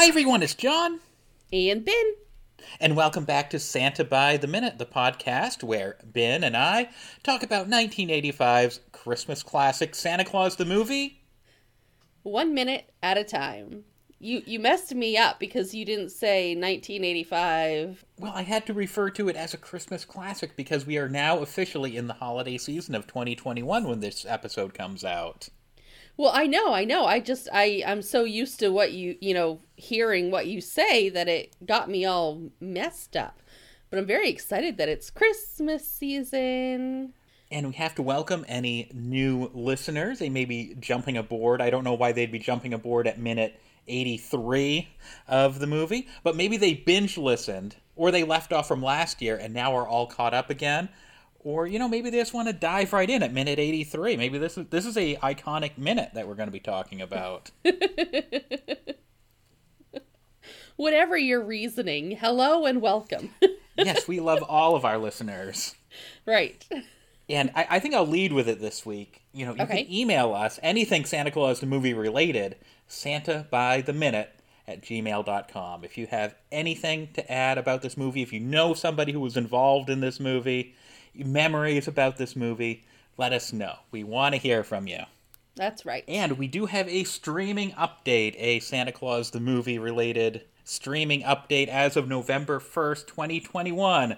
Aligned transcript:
Hi 0.00 0.06
everyone, 0.06 0.44
it's 0.44 0.54
John. 0.54 1.00
And 1.52 1.84
Ben. 1.84 2.12
And 2.78 2.94
welcome 2.94 3.24
back 3.24 3.50
to 3.50 3.58
Santa 3.58 4.04
by 4.04 4.36
the 4.36 4.46
Minute, 4.46 4.78
the 4.78 4.86
podcast 4.86 5.64
where 5.64 5.96
Ben 6.04 6.44
and 6.44 6.56
I 6.56 6.90
talk 7.24 7.42
about 7.42 7.68
1985's 7.68 8.78
Christmas 8.92 9.42
classic 9.42 9.96
Santa 9.96 10.24
Claus 10.24 10.54
the 10.54 10.64
movie. 10.64 11.24
One 12.22 12.54
minute 12.54 12.92
at 13.02 13.18
a 13.18 13.24
time. 13.24 13.82
You 14.20 14.40
you 14.46 14.60
messed 14.60 14.94
me 14.94 15.16
up 15.16 15.40
because 15.40 15.74
you 15.74 15.84
didn't 15.84 16.10
say 16.10 16.54
1985. 16.54 18.04
Well, 18.20 18.32
I 18.32 18.42
had 18.42 18.66
to 18.66 18.74
refer 18.74 19.10
to 19.10 19.28
it 19.28 19.34
as 19.34 19.52
a 19.52 19.58
Christmas 19.58 20.04
classic 20.04 20.54
because 20.54 20.86
we 20.86 20.96
are 20.96 21.08
now 21.08 21.40
officially 21.40 21.96
in 21.96 22.06
the 22.06 22.14
holiday 22.14 22.56
season 22.56 22.94
of 22.94 23.08
2021 23.08 23.82
when 23.82 23.98
this 23.98 24.24
episode 24.24 24.74
comes 24.74 25.04
out. 25.04 25.48
Well, 26.18 26.32
I 26.34 26.48
know, 26.48 26.74
I 26.74 26.84
know. 26.84 27.06
I 27.06 27.20
just 27.20 27.48
I 27.52 27.84
I'm 27.86 28.02
so 28.02 28.24
used 28.24 28.58
to 28.58 28.70
what 28.70 28.90
you, 28.90 29.16
you 29.20 29.32
know, 29.32 29.60
hearing 29.76 30.32
what 30.32 30.48
you 30.48 30.60
say 30.60 31.08
that 31.10 31.28
it 31.28 31.54
got 31.64 31.88
me 31.88 32.04
all 32.04 32.50
messed 32.60 33.16
up. 33.16 33.40
But 33.88 34.00
I'm 34.00 34.06
very 34.06 34.28
excited 34.28 34.78
that 34.78 34.88
it's 34.88 35.10
Christmas 35.10 35.86
season. 35.86 37.14
And 37.52 37.68
we 37.68 37.74
have 37.74 37.94
to 37.94 38.02
welcome 38.02 38.44
any 38.48 38.90
new 38.92 39.48
listeners. 39.54 40.18
They 40.18 40.28
may 40.28 40.44
be 40.44 40.74
jumping 40.80 41.16
aboard. 41.16 41.62
I 41.62 41.70
don't 41.70 41.84
know 41.84 41.94
why 41.94 42.10
they'd 42.10 42.32
be 42.32 42.40
jumping 42.40 42.74
aboard 42.74 43.06
at 43.06 43.20
minute 43.20 43.58
83 43.86 44.88
of 45.28 45.60
the 45.60 45.68
movie, 45.68 46.08
but 46.24 46.34
maybe 46.34 46.56
they 46.56 46.74
binge 46.74 47.16
listened 47.16 47.76
or 47.94 48.10
they 48.10 48.24
left 48.24 48.52
off 48.52 48.66
from 48.66 48.82
last 48.82 49.22
year 49.22 49.36
and 49.36 49.54
now 49.54 49.76
are 49.76 49.86
all 49.86 50.08
caught 50.08 50.34
up 50.34 50.50
again. 50.50 50.88
Or 51.48 51.66
you 51.66 51.78
know 51.78 51.88
maybe 51.88 52.10
they 52.10 52.18
just 52.18 52.34
want 52.34 52.48
to 52.48 52.52
dive 52.52 52.92
right 52.92 53.08
in 53.08 53.22
at 53.22 53.32
minute 53.32 53.58
83. 53.58 54.18
Maybe 54.18 54.36
this 54.36 54.58
is 54.58 54.66
this 54.68 54.84
is 54.84 54.98
a 54.98 55.16
iconic 55.16 55.78
minute 55.78 56.10
that 56.12 56.28
we're 56.28 56.34
going 56.34 56.48
to 56.48 56.52
be 56.52 56.60
talking 56.60 57.00
about. 57.00 57.50
Whatever 60.76 61.16
your 61.16 61.42
reasoning, 61.42 62.16
hello 62.16 62.66
and 62.66 62.82
welcome. 62.82 63.30
yes, 63.78 64.06
we 64.06 64.20
love 64.20 64.42
all 64.42 64.76
of 64.76 64.84
our 64.84 64.98
listeners. 64.98 65.74
Right. 66.26 66.68
And 67.30 67.50
I, 67.54 67.66
I, 67.70 67.78
think 67.78 67.94
I'll 67.94 68.06
lead 68.06 68.34
with 68.34 68.46
it 68.46 68.60
this 68.60 68.84
week. 68.84 69.22
You 69.32 69.46
know, 69.46 69.54
you 69.54 69.62
okay. 69.62 69.84
can 69.84 69.92
email 69.92 70.34
us 70.34 70.60
anything 70.62 71.06
Santa 71.06 71.30
Claus 71.30 71.60
the 71.60 71.66
movie 71.66 71.94
related, 71.94 72.56
Santa 72.86 73.46
by 73.50 73.80
the 73.80 73.94
minute 73.94 74.38
at 74.66 74.82
gmail.com. 74.82 75.82
If 75.82 75.96
you 75.96 76.08
have 76.08 76.34
anything 76.52 77.08
to 77.14 77.32
add 77.32 77.56
about 77.56 77.80
this 77.80 77.96
movie, 77.96 78.20
if 78.20 78.34
you 78.34 78.40
know 78.40 78.74
somebody 78.74 79.12
who 79.12 79.20
was 79.20 79.38
involved 79.38 79.88
in 79.88 80.00
this 80.00 80.20
movie, 80.20 80.74
memories 81.24 81.88
about 81.88 82.16
this 82.16 82.36
movie, 82.36 82.84
let 83.16 83.32
us 83.32 83.52
know. 83.52 83.74
We 83.90 84.04
want 84.04 84.34
to 84.34 84.40
hear 84.40 84.62
from 84.64 84.86
you. 84.86 85.00
That's 85.56 85.84
right. 85.84 86.04
And 86.06 86.38
we 86.38 86.46
do 86.46 86.66
have 86.66 86.88
a 86.88 87.04
streaming 87.04 87.72
update, 87.72 88.36
a 88.38 88.60
Santa 88.60 88.92
Claus 88.92 89.30
the 89.30 89.40
movie 89.40 89.78
related 89.78 90.44
streaming 90.64 91.22
update 91.22 91.68
as 91.68 91.96
of 91.96 92.08
November 92.08 92.60
1st, 92.60 93.06
2021. 93.08 94.16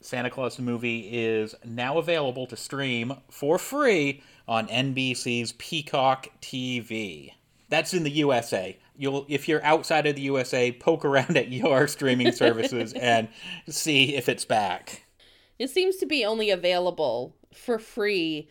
Santa 0.00 0.30
Claus 0.30 0.56
the 0.56 0.62
Movie 0.62 1.08
is 1.12 1.54
now 1.64 1.96
available 1.96 2.46
to 2.48 2.56
stream 2.56 3.14
for 3.30 3.58
free 3.58 4.22
on 4.46 4.66
NBC's 4.68 5.52
Peacock 5.52 6.28
TV. 6.42 7.32
That's 7.70 7.94
in 7.94 8.02
the 8.02 8.10
USA. 8.10 8.76
You'll 8.96 9.24
if 9.28 9.48
you're 9.48 9.64
outside 9.64 10.06
of 10.06 10.16
the 10.16 10.22
USA, 10.22 10.72
poke 10.72 11.04
around 11.04 11.36
at 11.36 11.48
your 11.48 11.86
streaming 11.88 12.32
services 12.32 12.92
and 12.92 13.28
see 13.68 14.14
if 14.14 14.28
it's 14.28 14.44
back. 14.44 15.03
It 15.58 15.70
seems 15.70 15.96
to 15.96 16.06
be 16.06 16.24
only 16.24 16.50
available 16.50 17.36
for 17.52 17.78
free 17.78 18.48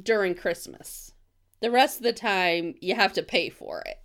during 0.00 0.34
Christmas. 0.34 1.12
The 1.60 1.70
rest 1.70 1.98
of 1.98 2.04
the 2.04 2.12
time 2.12 2.74
you 2.80 2.94
have 2.94 3.12
to 3.14 3.22
pay 3.22 3.50
for 3.50 3.82
it. 3.82 3.98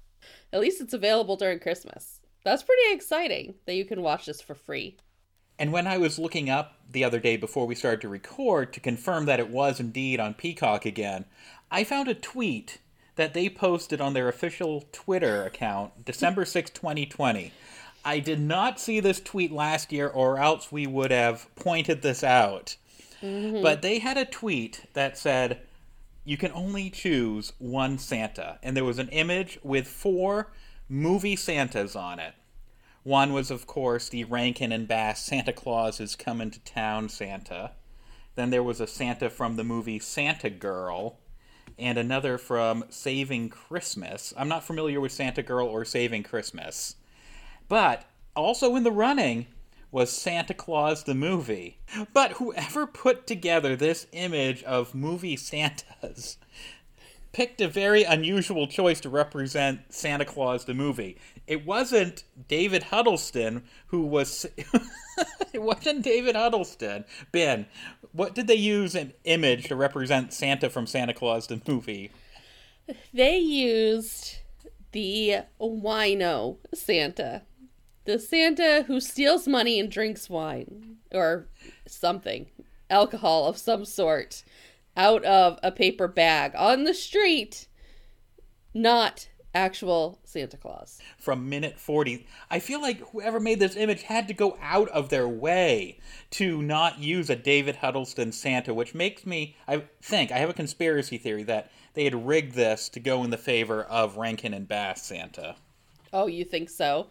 At 0.51 0.59
least 0.59 0.81
it's 0.81 0.93
available 0.93 1.35
during 1.35 1.59
Christmas. 1.59 2.19
That's 2.43 2.63
pretty 2.63 2.93
exciting 2.93 3.55
that 3.65 3.75
you 3.75 3.85
can 3.85 4.01
watch 4.01 4.25
this 4.25 4.41
for 4.41 4.55
free. 4.55 4.97
And 5.57 5.71
when 5.71 5.87
I 5.87 5.97
was 5.97 6.19
looking 6.19 6.49
up 6.49 6.79
the 6.91 7.03
other 7.03 7.19
day 7.19 7.37
before 7.37 7.67
we 7.67 7.75
started 7.75 8.01
to 8.01 8.09
record 8.09 8.73
to 8.73 8.79
confirm 8.79 9.25
that 9.25 9.39
it 9.39 9.49
was 9.49 9.79
indeed 9.79 10.19
on 10.19 10.33
Peacock 10.33 10.85
again, 10.85 11.25
I 11.71 11.83
found 11.83 12.07
a 12.07 12.15
tweet 12.15 12.79
that 13.15 13.33
they 13.33 13.49
posted 13.49 14.01
on 14.01 14.13
their 14.13 14.27
official 14.27 14.85
Twitter 14.91 15.43
account 15.43 16.03
December 16.05 16.45
6, 16.45 16.71
2020. 16.71 17.51
I 18.05 18.19
did 18.19 18.39
not 18.39 18.79
see 18.79 18.99
this 18.99 19.19
tweet 19.19 19.51
last 19.51 19.91
year, 19.91 20.07
or 20.07 20.37
else 20.37 20.71
we 20.71 20.87
would 20.87 21.11
have 21.11 21.53
pointed 21.55 22.01
this 22.01 22.23
out. 22.23 22.75
Mm-hmm. 23.21 23.61
But 23.61 23.81
they 23.81 23.99
had 23.99 24.17
a 24.17 24.25
tweet 24.25 24.85
that 24.93 25.17
said, 25.17 25.61
You 26.25 26.35
can 26.35 26.51
only 26.51 26.89
choose 26.89 27.53
one 27.59 27.97
Santa. 27.97 28.59
And 28.61 28.75
there 28.75 28.83
was 28.83 28.99
an 28.99 29.09
image 29.09 29.59
with 29.63 29.87
four 29.87 30.51
movie 30.89 31.35
Santas 31.35 31.95
on 31.95 32.19
it. 32.19 32.33
One 33.03 33.33
was, 33.33 33.51
of 33.51 33.67
course, 33.67 34.09
the 34.09 34.23
Rankin 34.23 34.71
and 34.71 34.87
Bass 34.87 35.23
Santa 35.23 35.53
Claus 35.53 35.99
is 35.99 36.15
Coming 36.15 36.51
to 36.51 36.59
Town 36.59 37.09
Santa. 37.09 37.71
Then 38.35 38.49
there 38.49 38.63
was 38.63 38.79
a 38.79 38.87
Santa 38.87 39.29
from 39.29 39.55
the 39.55 39.63
movie 39.63 39.99
Santa 39.99 40.49
Girl, 40.49 41.19
and 41.77 41.97
another 41.97 42.37
from 42.37 42.85
Saving 42.89 43.49
Christmas. 43.49 44.33
I'm 44.37 44.47
not 44.47 44.63
familiar 44.63 45.01
with 45.01 45.11
Santa 45.11 45.43
Girl 45.43 45.67
or 45.67 45.85
Saving 45.85 46.23
Christmas. 46.23 46.95
But 47.73 48.05
also 48.35 48.75
in 48.75 48.83
the 48.83 48.91
running 48.91 49.47
was 49.91 50.11
Santa 50.11 50.53
Claus 50.53 51.05
the 51.05 51.15
movie. 51.15 51.79
But 52.13 52.33
whoever 52.33 52.85
put 52.85 53.25
together 53.25 53.75
this 53.75 54.05
image 54.11 54.61
of 54.61 54.93
movie 54.93 55.35
Santas 55.35 56.37
picked 57.31 57.61
a 57.61 57.67
very 57.67 58.03
unusual 58.03 58.67
choice 58.67 58.99
to 58.99 59.09
represent 59.09 59.91
Santa 59.91 60.23
Claus 60.23 60.65
the 60.65 60.75
movie. 60.75 61.17
It 61.47 61.65
wasn't 61.65 62.25
David 62.47 62.83
Huddleston 62.83 63.63
who 63.87 64.03
was. 64.05 64.45
it 65.51 65.63
wasn't 65.63 66.03
David 66.03 66.35
Huddleston. 66.35 67.05
Ben, 67.31 67.65
what 68.11 68.35
did 68.35 68.45
they 68.45 68.53
use 68.53 68.93
an 68.93 69.13
image 69.23 69.63
to 69.69 69.75
represent 69.75 70.31
Santa 70.31 70.69
from 70.69 70.85
Santa 70.85 71.15
Claus 71.15 71.47
the 71.47 71.59
movie? 71.67 72.11
They 73.11 73.39
used 73.39 74.41
the 74.91 75.39
wino 75.59 76.57
Santa. 76.73 77.41
The 78.05 78.19
Santa 78.19 78.83
who 78.87 78.99
steals 78.99 79.47
money 79.47 79.79
and 79.79 79.89
drinks 79.89 80.29
wine 80.29 80.97
or 81.13 81.47
something, 81.87 82.47
alcohol 82.89 83.47
of 83.47 83.57
some 83.57 83.85
sort 83.85 84.43
out 84.95 85.23
of 85.23 85.57
a 85.63 85.71
paper 85.71 86.07
bag 86.07 86.53
on 86.55 86.83
the 86.83 86.93
street, 86.93 87.67
not 88.73 89.29
actual 89.55 90.19
Santa 90.23 90.57
Claus. 90.57 90.99
From 91.17 91.47
minute 91.47 91.79
40. 91.79 92.25
I 92.49 92.59
feel 92.59 92.81
like 92.81 92.99
whoever 93.11 93.39
made 93.39 93.59
this 93.59 93.75
image 93.75 94.03
had 94.03 94.27
to 94.27 94.33
go 94.33 94.57
out 94.61 94.89
of 94.89 95.09
their 95.09 95.27
way 95.27 95.99
to 96.31 96.61
not 96.61 96.99
use 96.99 97.29
a 97.29 97.35
David 97.35 97.77
Huddleston 97.77 98.31
Santa, 98.31 98.73
which 98.73 98.95
makes 98.95 99.25
me 99.25 99.55
I 99.67 99.83
think 100.01 100.31
I 100.31 100.39
have 100.39 100.49
a 100.49 100.53
conspiracy 100.53 101.17
theory 101.17 101.43
that 101.43 101.71
they 101.93 102.03
had 102.03 102.25
rigged 102.25 102.55
this 102.55 102.89
to 102.89 102.99
go 102.99 103.23
in 103.23 103.29
the 103.29 103.37
favor 103.37 103.83
of 103.83 104.17
Rankin 104.17 104.53
and 104.53 104.67
Bass 104.67 105.03
Santa. 105.03 105.55
Oh, 106.11 106.27
you 106.27 106.43
think 106.43 106.69
so? 106.69 107.07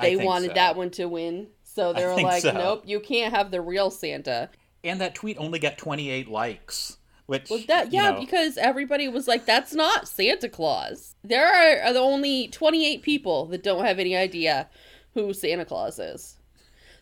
They 0.00 0.16
wanted 0.16 0.48
so. 0.48 0.54
that 0.54 0.76
one 0.76 0.90
to 0.90 1.06
win. 1.06 1.48
So 1.64 1.92
they 1.92 2.04
were 2.04 2.20
like, 2.20 2.42
so. 2.42 2.52
nope, 2.52 2.82
you 2.86 3.00
can't 3.00 3.32
have 3.32 3.50
the 3.50 3.60
real 3.60 3.90
Santa. 3.90 4.50
And 4.82 5.00
that 5.00 5.14
tweet 5.14 5.36
only 5.38 5.58
got 5.58 5.78
28 5.78 6.28
likes. 6.28 6.98
Which, 7.30 7.48
well, 7.48 7.60
that 7.68 7.92
yeah, 7.92 8.08
you 8.08 8.14
know, 8.14 8.20
because 8.20 8.56
everybody 8.56 9.06
was 9.06 9.28
like, 9.28 9.46
"That's 9.46 9.72
not 9.72 10.08
Santa 10.08 10.48
Claus." 10.48 11.14
There 11.22 11.46
are, 11.46 11.80
are 11.86 11.92
the 11.92 12.00
only 12.00 12.48
twenty 12.48 12.84
eight 12.84 13.02
people 13.02 13.46
that 13.46 13.62
don't 13.62 13.84
have 13.84 14.00
any 14.00 14.16
idea 14.16 14.68
who 15.14 15.32
Santa 15.32 15.64
Claus 15.64 16.00
is. 16.00 16.38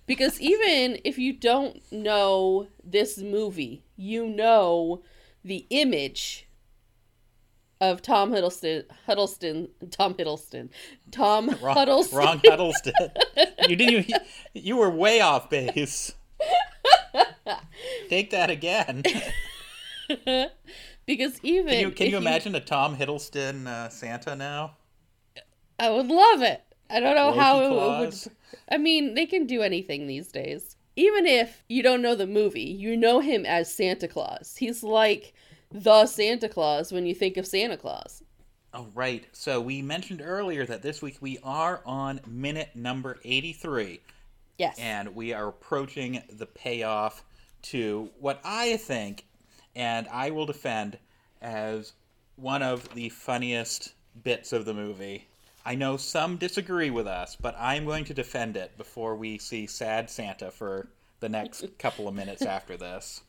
Because 0.06 0.38
even 0.40 0.98
if 1.02 1.16
you 1.16 1.32
don't 1.32 1.80
know 1.90 2.66
this 2.84 3.16
movie, 3.16 3.84
you 3.96 4.26
know 4.26 5.02
the 5.42 5.66
image 5.70 6.47
of 7.80 8.02
Tom 8.02 8.32
Hiddleston, 8.32 8.84
Huddleston, 9.06 9.68
Tom 9.90 10.14
Hiddleston, 10.14 10.70
Tom 11.10 11.48
wrong, 11.62 11.76
Huddleston. 11.76 12.18
Wrong 12.18 12.40
Huddleston. 12.44 12.92
you 13.68 13.76
didn't. 13.76 14.08
You, 14.08 14.16
you 14.54 14.76
were 14.76 14.90
way 14.90 15.20
off 15.20 15.48
base. 15.50 16.12
Take 18.08 18.30
that 18.30 18.50
again. 18.50 19.02
because 21.06 21.38
even 21.42 21.68
can 21.68 21.80
you, 21.80 21.90
can 21.90 22.06
you 22.08 22.16
imagine 22.16 22.54
a 22.54 22.60
Tom 22.60 22.96
Hiddleston 22.96 23.66
uh, 23.66 23.88
Santa 23.88 24.34
now? 24.34 24.76
I 25.78 25.90
would 25.90 26.08
love 26.08 26.42
it. 26.42 26.62
I 26.90 27.00
don't 27.00 27.14
know 27.14 27.28
Loki 27.28 27.38
how 27.38 27.62
it 27.62 28.00
would. 28.00 28.14
I 28.70 28.78
mean, 28.78 29.14
they 29.14 29.26
can 29.26 29.46
do 29.46 29.62
anything 29.62 30.06
these 30.06 30.28
days. 30.28 30.76
Even 30.96 31.26
if 31.26 31.62
you 31.68 31.82
don't 31.82 32.02
know 32.02 32.16
the 32.16 32.26
movie, 32.26 32.62
you 32.62 32.96
know 32.96 33.20
him 33.20 33.46
as 33.46 33.72
Santa 33.72 34.08
Claus. 34.08 34.56
He's 34.58 34.82
like 34.82 35.32
the 35.70 36.06
Santa 36.06 36.48
Claus 36.48 36.92
when 36.92 37.06
you 37.06 37.14
think 37.14 37.36
of 37.36 37.46
Santa 37.46 37.76
Claus. 37.76 38.22
Oh, 38.74 38.88
right. 38.94 39.26
So 39.32 39.60
we 39.60 39.82
mentioned 39.82 40.20
earlier 40.22 40.66
that 40.66 40.82
this 40.82 41.00
week 41.00 41.18
we 41.20 41.38
are 41.42 41.80
on 41.86 42.20
minute 42.26 42.70
number 42.74 43.18
83. 43.24 44.00
Yes. 44.58 44.78
And 44.78 45.14
we 45.14 45.32
are 45.32 45.48
approaching 45.48 46.22
the 46.30 46.46
payoff 46.46 47.24
to 47.62 48.10
what 48.18 48.40
I 48.44 48.76
think 48.76 49.24
and 49.78 50.08
I 50.08 50.30
will 50.30 50.44
defend 50.44 50.98
as 51.40 51.92
one 52.36 52.62
of 52.62 52.92
the 52.94 53.08
funniest 53.10 53.94
bits 54.24 54.52
of 54.52 54.64
the 54.64 54.74
movie. 54.74 55.28
I 55.64 55.76
know 55.76 55.96
some 55.96 56.36
disagree 56.36 56.90
with 56.90 57.06
us, 57.06 57.36
but 57.36 57.54
I'm 57.58 57.84
going 57.84 58.04
to 58.06 58.14
defend 58.14 58.56
it 58.56 58.76
before 58.76 59.14
we 59.14 59.38
see 59.38 59.66
Sad 59.66 60.10
Santa 60.10 60.50
for 60.50 60.88
the 61.20 61.28
next 61.28 61.64
couple 61.78 62.08
of 62.08 62.14
minutes 62.14 62.42
after 62.42 62.76
this. 62.76 63.22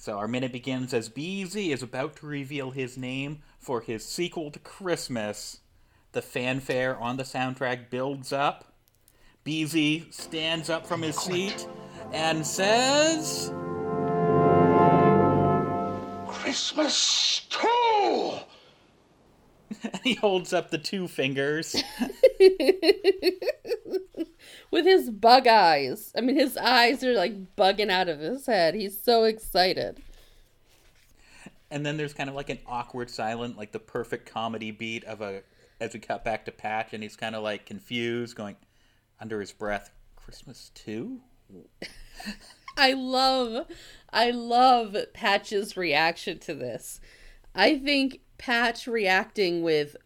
So 0.00 0.16
our 0.16 0.28
minute 0.28 0.50
begins 0.50 0.94
as 0.94 1.10
BZ 1.10 1.74
is 1.74 1.82
about 1.82 2.16
to 2.16 2.26
reveal 2.26 2.70
his 2.70 2.96
name 2.96 3.42
for 3.58 3.82
his 3.82 4.02
sequel 4.02 4.50
to 4.50 4.58
Christmas. 4.58 5.60
The 6.12 6.22
fanfare 6.22 6.98
on 6.98 7.18
the 7.18 7.22
soundtrack 7.22 7.90
builds 7.90 8.32
up. 8.32 8.72
BZ 9.44 10.10
stands 10.10 10.70
up 10.70 10.86
from 10.86 11.02
his 11.02 11.16
seat 11.16 11.68
and 12.14 12.46
says, 12.46 13.52
Christmas! 16.26 17.46
he 20.04 20.14
holds 20.14 20.52
up 20.52 20.70
the 20.70 20.78
two 20.78 21.08
fingers. 21.08 21.76
With 24.70 24.84
his 24.84 25.10
bug 25.10 25.46
eyes. 25.46 26.12
I 26.16 26.20
mean, 26.20 26.36
his 26.36 26.56
eyes 26.56 27.02
are 27.02 27.14
like 27.14 27.56
bugging 27.56 27.90
out 27.90 28.08
of 28.08 28.20
his 28.20 28.46
head. 28.46 28.74
He's 28.74 29.00
so 29.00 29.24
excited. 29.24 30.00
And 31.70 31.84
then 31.86 31.96
there's 31.96 32.14
kind 32.14 32.28
of 32.28 32.36
like 32.36 32.50
an 32.50 32.58
awkward 32.66 33.10
silent, 33.10 33.56
like 33.56 33.72
the 33.72 33.78
perfect 33.78 34.30
comedy 34.30 34.70
beat 34.70 35.04
of 35.04 35.20
a 35.20 35.42
as 35.80 35.94
we 35.94 36.00
cut 36.00 36.24
back 36.24 36.44
to 36.44 36.52
Patch 36.52 36.92
and 36.92 37.02
he's 37.02 37.16
kind 37.16 37.34
of 37.34 37.42
like 37.42 37.64
confused, 37.64 38.36
going 38.36 38.56
under 39.20 39.40
his 39.40 39.52
breath, 39.52 39.90
Christmas 40.16 40.70
too? 40.74 41.20
I 42.76 42.92
love 42.92 43.66
I 44.12 44.30
love 44.30 44.96
Patch's 45.12 45.76
reaction 45.76 46.38
to 46.40 46.54
this. 46.54 47.00
I 47.54 47.78
think 47.78 48.20
Patch 48.38 48.86
reacting 48.86 49.62
with 49.62 49.96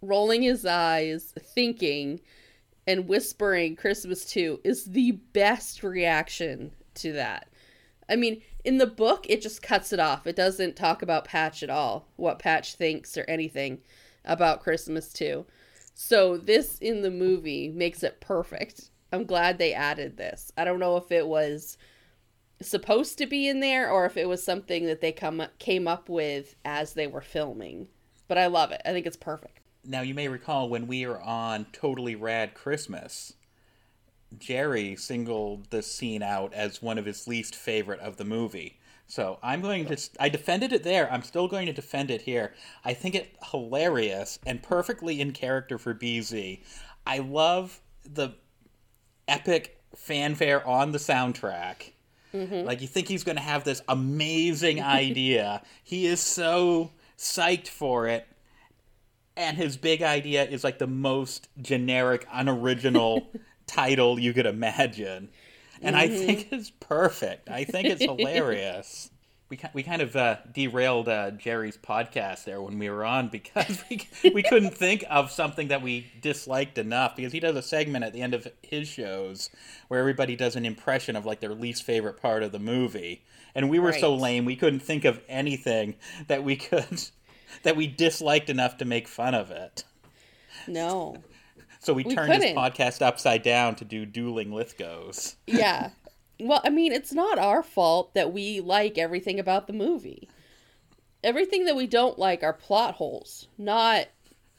rolling 0.00 0.42
his 0.42 0.64
eyes, 0.64 1.32
thinking, 1.38 2.20
and 2.86 3.08
whispering 3.08 3.76
Christmas 3.76 4.24
too 4.24 4.60
is 4.64 4.84
the 4.84 5.12
best 5.12 5.82
reaction 5.82 6.72
to 6.94 7.12
that. 7.12 7.48
I 8.08 8.16
mean, 8.16 8.42
in 8.64 8.78
the 8.78 8.86
book, 8.86 9.26
it 9.28 9.42
just 9.42 9.62
cuts 9.62 9.92
it 9.92 10.00
off. 10.00 10.26
It 10.26 10.36
doesn't 10.36 10.76
talk 10.76 11.02
about 11.02 11.24
Patch 11.24 11.62
at 11.62 11.70
all, 11.70 12.08
what 12.16 12.38
Patch 12.38 12.74
thinks 12.74 13.16
or 13.16 13.24
anything 13.28 13.80
about 14.24 14.62
Christmas 14.62 15.12
too. 15.12 15.46
So, 15.94 16.36
this 16.36 16.78
in 16.78 17.02
the 17.02 17.10
movie 17.10 17.68
makes 17.68 18.02
it 18.02 18.20
perfect. 18.20 18.90
I'm 19.12 19.24
glad 19.24 19.58
they 19.58 19.72
added 19.72 20.16
this. 20.16 20.52
I 20.56 20.64
don't 20.64 20.80
know 20.80 20.96
if 20.96 21.12
it 21.12 21.26
was 21.26 21.78
supposed 22.60 23.18
to 23.18 23.26
be 23.26 23.48
in 23.48 23.60
there 23.60 23.90
or 23.90 24.06
if 24.06 24.16
it 24.16 24.28
was 24.28 24.42
something 24.42 24.86
that 24.86 25.00
they 25.00 25.12
come 25.12 25.42
came 25.58 25.88
up 25.88 26.08
with 26.08 26.56
as 26.64 26.94
they 26.94 27.06
were 27.06 27.20
filming. 27.20 27.88
But 28.28 28.38
I 28.38 28.46
love 28.46 28.70
it. 28.70 28.80
I 28.84 28.92
think 28.92 29.06
it's 29.06 29.16
perfect. 29.16 29.60
Now 29.84 30.00
you 30.00 30.14
may 30.14 30.28
recall 30.28 30.68
when 30.68 30.86
we 30.86 31.06
were 31.06 31.20
on 31.20 31.66
Totally 31.72 32.14
Rad 32.14 32.54
Christmas, 32.54 33.34
Jerry 34.38 34.96
singled 34.96 35.70
this 35.70 35.90
scene 35.90 36.22
out 36.22 36.54
as 36.54 36.82
one 36.82 36.98
of 36.98 37.04
his 37.04 37.28
least 37.28 37.54
favorite 37.54 38.00
of 38.00 38.16
the 38.16 38.24
movie. 38.24 38.78
So 39.06 39.38
I'm 39.42 39.60
going 39.60 39.84
to 39.86 39.98
I 40.18 40.28
defended 40.28 40.72
it 40.72 40.82
there. 40.82 41.12
I'm 41.12 41.22
still 41.22 41.48
going 41.48 41.66
to 41.66 41.72
defend 41.72 42.10
it 42.10 42.22
here. 42.22 42.54
I 42.84 42.94
think 42.94 43.14
it 43.14 43.36
hilarious 43.50 44.38
and 44.46 44.62
perfectly 44.62 45.20
in 45.20 45.32
character 45.32 45.76
for 45.76 45.94
BZ. 45.94 46.60
I 47.06 47.18
love 47.18 47.80
the 48.04 48.30
epic 49.28 49.80
fanfare 49.94 50.66
on 50.66 50.92
the 50.92 50.98
soundtrack. 50.98 51.92
Mm-hmm. 52.34 52.66
Like 52.66 52.80
you 52.80 52.88
think 52.88 53.08
he's 53.08 53.24
going 53.24 53.36
to 53.36 53.42
have 53.42 53.64
this 53.64 53.80
amazing 53.88 54.82
idea. 54.82 55.62
he 55.82 56.06
is 56.06 56.20
so 56.20 56.90
psyched 57.16 57.68
for 57.68 58.08
it. 58.08 58.26
And 59.36 59.56
his 59.56 59.76
big 59.76 60.02
idea 60.02 60.44
is 60.44 60.62
like 60.62 60.78
the 60.78 60.86
most 60.86 61.48
generic, 61.60 62.26
unoriginal 62.32 63.26
title 63.66 64.18
you 64.18 64.32
could 64.32 64.46
imagine. 64.46 65.30
And 65.82 65.96
mm-hmm. 65.96 66.04
I 66.04 66.08
think 66.08 66.48
it's 66.52 66.70
perfect. 66.70 67.48
I 67.48 67.64
think 67.64 67.88
it's 67.88 68.02
hilarious. 68.04 69.10
We, 69.48 69.58
we 69.72 69.82
kind 69.82 70.00
of 70.00 70.16
uh, 70.16 70.36
derailed 70.52 71.08
uh, 71.08 71.30
Jerry's 71.32 71.76
podcast 71.76 72.44
there 72.44 72.60
when 72.60 72.78
we 72.78 72.88
were 72.88 73.04
on 73.04 73.28
because 73.32 73.82
we, 73.90 74.06
we 74.32 74.42
couldn't 74.48 74.74
think 74.74 75.04
of 75.10 75.30
something 75.30 75.68
that 75.68 75.82
we 75.82 76.10
disliked 76.20 76.78
enough 76.78 77.16
because 77.16 77.32
he 77.32 77.40
does 77.40 77.56
a 77.56 77.62
segment 77.62 78.04
at 78.04 78.12
the 78.12 78.22
end 78.22 78.34
of 78.34 78.48
his 78.62 78.88
shows 78.88 79.50
where 79.88 80.00
everybody 80.00 80.36
does 80.36 80.56
an 80.56 80.64
impression 80.64 81.16
of 81.16 81.26
like 81.26 81.40
their 81.40 81.54
least 81.54 81.82
favorite 81.82 82.20
part 82.20 82.42
of 82.42 82.52
the 82.52 82.58
movie. 82.58 83.22
And 83.54 83.70
we 83.70 83.78
were 83.78 83.90
right. 83.90 84.00
so 84.00 84.14
lame 84.14 84.44
we 84.44 84.56
couldn't 84.56 84.80
think 84.80 85.04
of 85.04 85.20
anything 85.28 85.94
that 86.26 86.42
we 86.42 86.56
could 86.56 87.02
that 87.62 87.76
we 87.76 87.86
disliked 87.86 88.50
enough 88.50 88.78
to 88.78 88.84
make 88.84 89.06
fun 89.06 89.34
of 89.34 89.50
it. 89.50 89.84
No. 90.66 91.16
So 91.80 91.92
we, 91.92 92.02
we 92.04 92.14
turned 92.14 92.32
couldn't. 92.32 92.48
his 92.48 92.56
podcast 92.56 93.02
upside 93.02 93.42
down 93.42 93.74
to 93.76 93.84
do 93.84 94.06
dueling 94.06 94.52
Lithgows. 94.52 95.36
Yeah. 95.46 95.90
Well, 96.40 96.60
I 96.64 96.70
mean, 96.70 96.92
it's 96.92 97.12
not 97.12 97.38
our 97.38 97.62
fault 97.62 98.14
that 98.14 98.32
we 98.32 98.60
like 98.60 98.98
everything 98.98 99.38
about 99.38 99.66
the 99.66 99.72
movie. 99.72 100.28
Everything 101.22 101.64
that 101.66 101.76
we 101.76 101.86
don't 101.86 102.18
like 102.18 102.42
are 102.42 102.52
plot 102.52 102.94
holes, 102.94 103.48
not 103.56 104.06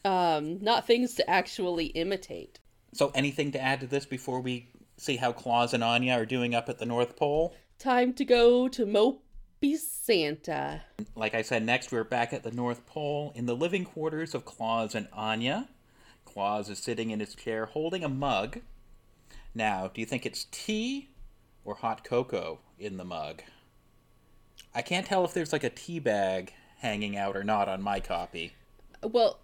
um, 0.04 0.62
not 0.62 0.88
things 0.88 1.16
to 1.16 1.30
actually 1.30 1.88
imitate. 1.88 2.60
So, 2.94 3.12
anything 3.14 3.52
to 3.52 3.62
add 3.62 3.82
to 3.82 3.88
this 3.88 4.06
before 4.06 4.40
we 4.40 4.70
see 4.98 5.18
how 5.18 5.32
Claus 5.32 5.74
and 5.74 5.84
Anya 5.84 6.14
are 6.14 6.26
doing 6.26 6.56
up 6.56 6.70
at 6.70 6.80
the 6.80 6.86
North 6.86 7.16
Pole? 7.16 7.56
Time 7.78 8.14
to 8.14 8.24
go 8.24 8.68
to 8.70 8.86
Mope 8.86 9.26
be 9.60 9.76
Santa. 9.76 10.82
Like 11.16 11.34
I 11.34 11.42
said, 11.42 11.64
next 11.64 11.92
we're 11.92 12.04
back 12.04 12.34
at 12.34 12.44
the 12.44 12.52
North 12.52 12.86
Pole 12.86 13.32
in 13.36 13.46
the 13.46 13.56
living 13.56 13.86
quarters 13.86 14.36
of 14.36 14.46
Claus 14.46 14.96
and 14.96 15.08
Anya. 15.14 15.70
Claus 16.24 16.70
is 16.70 16.80
sitting 16.80 17.12
in 17.12 17.20
his 17.20 17.36
chair 17.36 17.66
holding 17.66 18.04
a 18.04 18.10
mug. 18.10 18.60
Now, 19.54 19.90
do 19.94 20.02
you 20.02 20.06
think 20.06 20.26
it's 20.26 20.48
tea 20.52 21.10
or 21.66 21.76
hot 21.76 22.04
cocoa 22.04 22.60
in 22.80 22.98
the 22.98 23.04
mug? 23.04 23.44
I 24.74 24.82
can't 24.82 25.06
tell 25.06 25.26
if 25.26 25.34
there's 25.34 25.52
like 25.52 25.64
a 25.64 25.70
tea 25.70 26.00
bag 26.00 26.54
hanging 26.78 27.18
out 27.18 27.36
or 27.36 27.44
not 27.44 27.68
on 27.68 27.82
my 27.82 28.00
copy. 28.00 28.54
Well, 29.04 29.40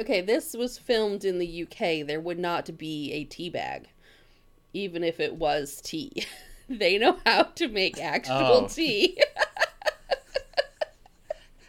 okay, 0.00 0.22
this 0.22 0.54
was 0.54 0.78
filmed 0.78 1.24
in 1.24 1.38
the 1.38 1.62
UK. 1.64 2.06
There 2.06 2.20
would 2.20 2.38
not 2.38 2.78
be 2.78 3.12
a 3.12 3.24
tea 3.24 3.50
bag, 3.50 3.88
even 4.72 5.04
if 5.04 5.20
it 5.20 5.34
was 5.34 5.80
tea. 5.82 6.24
they 6.68 6.96
know 6.96 7.18
how 7.26 7.42
to 7.42 7.68
make 7.68 8.00
actual 8.00 8.64
oh. 8.64 8.68
tea. 8.68 9.20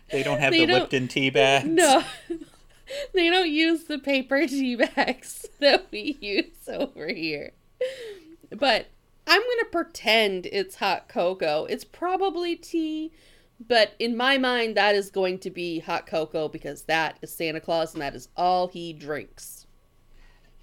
They 0.09 0.23
don't 0.23 0.39
have 0.39 0.51
they 0.51 0.59
the 0.59 0.67
don't, 0.67 0.79
Lipton 0.81 1.07
tea 1.07 1.29
bags. 1.29 1.67
No. 1.67 2.03
They 3.13 3.29
don't 3.29 3.49
use 3.49 3.83
the 3.83 3.99
paper 3.99 4.47
tea 4.47 4.77
bags 4.77 5.45
that 5.59 5.87
we 5.91 6.17
use 6.21 6.69
over 6.69 7.09
here. 7.09 7.51
But 8.49 8.87
I'm 9.27 9.41
going 9.41 9.59
to 9.59 9.69
pretend 9.71 10.45
it's 10.45 10.75
hot 10.75 11.09
cocoa. 11.09 11.65
It's 11.65 11.83
probably 11.83 12.55
tea, 12.55 13.11
but 13.59 13.93
in 13.99 14.15
my 14.15 14.37
mind, 14.37 14.77
that 14.77 14.95
is 14.95 15.11
going 15.11 15.39
to 15.39 15.49
be 15.49 15.79
hot 15.79 16.07
cocoa 16.07 16.47
because 16.47 16.83
that 16.83 17.17
is 17.21 17.33
Santa 17.33 17.59
Claus 17.59 17.93
and 17.93 18.01
that 18.01 18.15
is 18.15 18.29
all 18.37 18.69
he 18.69 18.93
drinks. 18.93 19.67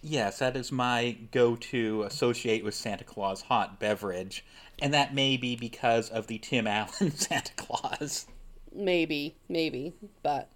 Yes, 0.01 0.39
that 0.39 0.57
is 0.57 0.73
my 0.73 1.17
go 1.31 1.57
to 1.57 2.03
associate 2.05 2.65
with 2.65 2.75
Santa 2.75 3.05
Claus 3.05 3.43
hot 3.43 3.79
beverage. 3.79 4.45
And 4.79 4.95
that 4.95 5.15
may 5.15 5.37
be 5.37 5.57
because 5.57 6.09
of 6.09 6.27
the 6.27 6.39
Tim 6.39 6.67
Allen 6.67 7.11
Santa 7.17 7.53
Claus. 7.57 8.27
Maybe, 8.75 9.37
maybe, 9.49 9.93
but 10.23 10.51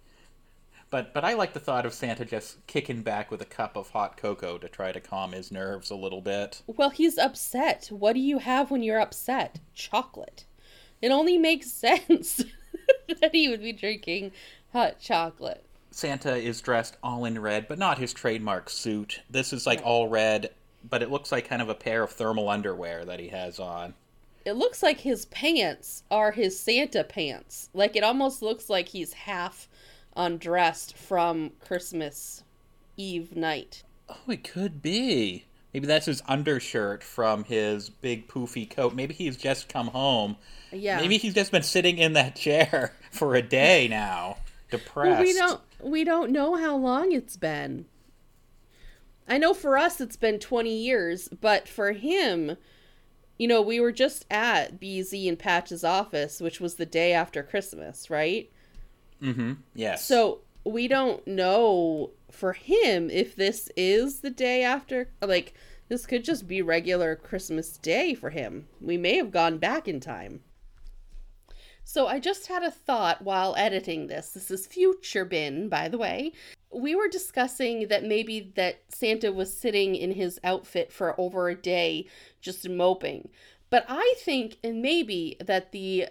but 0.89 1.13
but 1.13 1.23
I 1.23 1.33
like 1.33 1.53
the 1.53 1.59
thought 1.59 1.85
of 1.85 1.93
Santa 1.93 2.25
just 2.25 2.65
kicking 2.67 3.01
back 3.01 3.31
with 3.31 3.41
a 3.41 3.45
cup 3.45 3.75
of 3.75 3.89
hot 3.89 4.17
cocoa 4.17 4.57
to 4.57 4.69
try 4.69 4.91
to 4.91 4.99
calm 4.99 5.31
his 5.31 5.51
nerves 5.51 5.89
a 5.89 5.95
little 5.95 6.21
bit. 6.21 6.61
Well, 6.67 6.89
he's 6.89 7.17
upset. 7.17 7.87
What 7.91 8.13
do 8.13 8.19
you 8.19 8.39
have 8.39 8.71
when 8.71 8.83
you're 8.83 8.99
upset? 8.99 9.59
Chocolate. 9.73 10.45
It 11.01 11.11
only 11.11 11.37
makes 11.37 11.71
sense 11.71 12.43
that 13.21 13.31
he 13.33 13.49
would 13.49 13.61
be 13.61 13.73
drinking 13.73 14.31
hot 14.73 14.99
chocolate. 14.99 15.65
Santa 15.91 16.35
is 16.35 16.61
dressed 16.61 16.97
all 17.01 17.25
in 17.25 17.39
red, 17.39 17.67
but 17.67 17.79
not 17.79 17.97
his 17.97 18.13
trademark 18.13 18.69
suit. 18.69 19.21
This 19.29 19.51
is 19.53 19.65
like 19.65 19.81
all 19.83 20.07
red, 20.07 20.51
but 20.87 21.01
it 21.01 21.09
looks 21.09 21.31
like 21.31 21.49
kind 21.49 21.61
of 21.61 21.69
a 21.69 21.75
pair 21.75 22.03
of 22.03 22.11
thermal 22.11 22.49
underwear 22.49 23.05
that 23.05 23.19
he 23.19 23.29
has 23.29 23.59
on 23.59 23.95
it 24.45 24.53
looks 24.53 24.81
like 24.81 25.01
his 25.01 25.25
pants 25.25 26.03
are 26.09 26.31
his 26.31 26.59
Santa 26.59 27.03
pants. 27.03 27.69
Like 27.73 27.95
it 27.95 28.03
almost 28.03 28.41
looks 28.41 28.69
like 28.69 28.89
he's 28.89 29.13
half 29.13 29.67
undressed 30.19 30.95
from 30.95 31.51
Christmas 31.61 32.43
Eve 32.97 33.35
night. 33.35 33.83
Oh, 34.09 34.19
it 34.27 34.43
could 34.43 34.81
be. 34.81 35.45
Maybe 35.73 35.87
that's 35.87 36.07
his 36.07 36.21
undershirt 36.27 37.03
from 37.03 37.45
his 37.45 37.89
big 37.89 38.27
poofy 38.27 38.69
coat. 38.69 38.93
Maybe 38.93 39.13
he's 39.13 39.37
just 39.37 39.69
come 39.69 39.87
home. 39.87 40.35
Yeah. 40.71 40.99
Maybe 40.99 41.17
he's 41.17 41.33
just 41.33 41.51
been 41.51 41.63
sitting 41.63 41.97
in 41.97 42.13
that 42.13 42.35
chair 42.35 42.93
for 43.11 43.35
a 43.35 43.41
day 43.41 43.87
now, 43.87 44.37
depressed. 44.69 45.11
Well, 45.11 45.21
we 45.21 45.33
don't 45.33 45.61
we 45.81 46.03
don't 46.03 46.31
know 46.31 46.55
how 46.55 46.75
long 46.75 47.11
it's 47.11 47.37
been. 47.37 47.85
I 49.27 49.37
know 49.37 49.53
for 49.53 49.77
us 49.77 50.01
it's 50.01 50.17
been 50.17 50.39
20 50.39 50.75
years, 50.75 51.29
but 51.39 51.67
for 51.67 51.91
him, 51.91 52.57
you 53.37 53.47
know, 53.47 53.61
we 53.61 53.79
were 53.79 53.91
just 53.91 54.25
at 54.31 54.79
BZ 54.79 55.29
and 55.29 55.37
Patch's 55.37 55.83
office, 55.83 56.41
which 56.41 56.59
was 56.59 56.75
the 56.75 56.85
day 56.85 57.13
after 57.13 57.43
Christmas, 57.43 58.09
right? 58.09 58.51
Mm-hmm. 59.21 59.53
Yes. 59.75 60.05
So 60.05 60.41
we 60.63 60.87
don't 60.87 61.25
know 61.27 62.11
for 62.31 62.53
him, 62.53 63.09
if 63.09 63.35
this 63.35 63.69
is 63.75 64.21
the 64.21 64.29
day 64.29 64.63
after, 64.63 65.09
like, 65.21 65.53
this 65.87 66.05
could 66.05 66.23
just 66.23 66.47
be 66.47 66.61
regular 66.61 67.15
Christmas 67.15 67.77
Day 67.77 68.13
for 68.13 68.29
him. 68.29 68.67
We 68.79 68.97
may 68.97 69.17
have 69.17 69.31
gone 69.31 69.57
back 69.57 69.87
in 69.87 69.99
time. 69.99 70.41
So 71.83 72.05
I 72.05 72.19
just 72.19 72.45
had 72.45 72.61
a 72.61 72.69
thought 72.69 73.23
while 73.23 73.55
editing 73.57 74.05
this. 74.05 74.29
This 74.29 74.51
is 74.51 74.67
future 74.67 75.25
Ben, 75.25 75.69
by 75.69 75.89
the 75.89 75.97
way. 75.97 76.33
We 76.71 76.93
were 76.93 77.07
discussing 77.07 77.87
that 77.87 78.03
maybe 78.03 78.53
that 78.55 78.81
Santa 78.89 79.31
was 79.31 79.57
sitting 79.57 79.95
in 79.95 80.11
his 80.11 80.39
outfit 80.43 80.91
for 80.91 81.19
over 81.19 81.49
a 81.49 81.55
day 81.55 82.05
just 82.41 82.69
moping. 82.69 83.29
But 83.71 83.85
I 83.89 84.13
think 84.19 84.57
and 84.63 84.83
maybe 84.83 85.35
that 85.43 85.71
the 85.71 86.09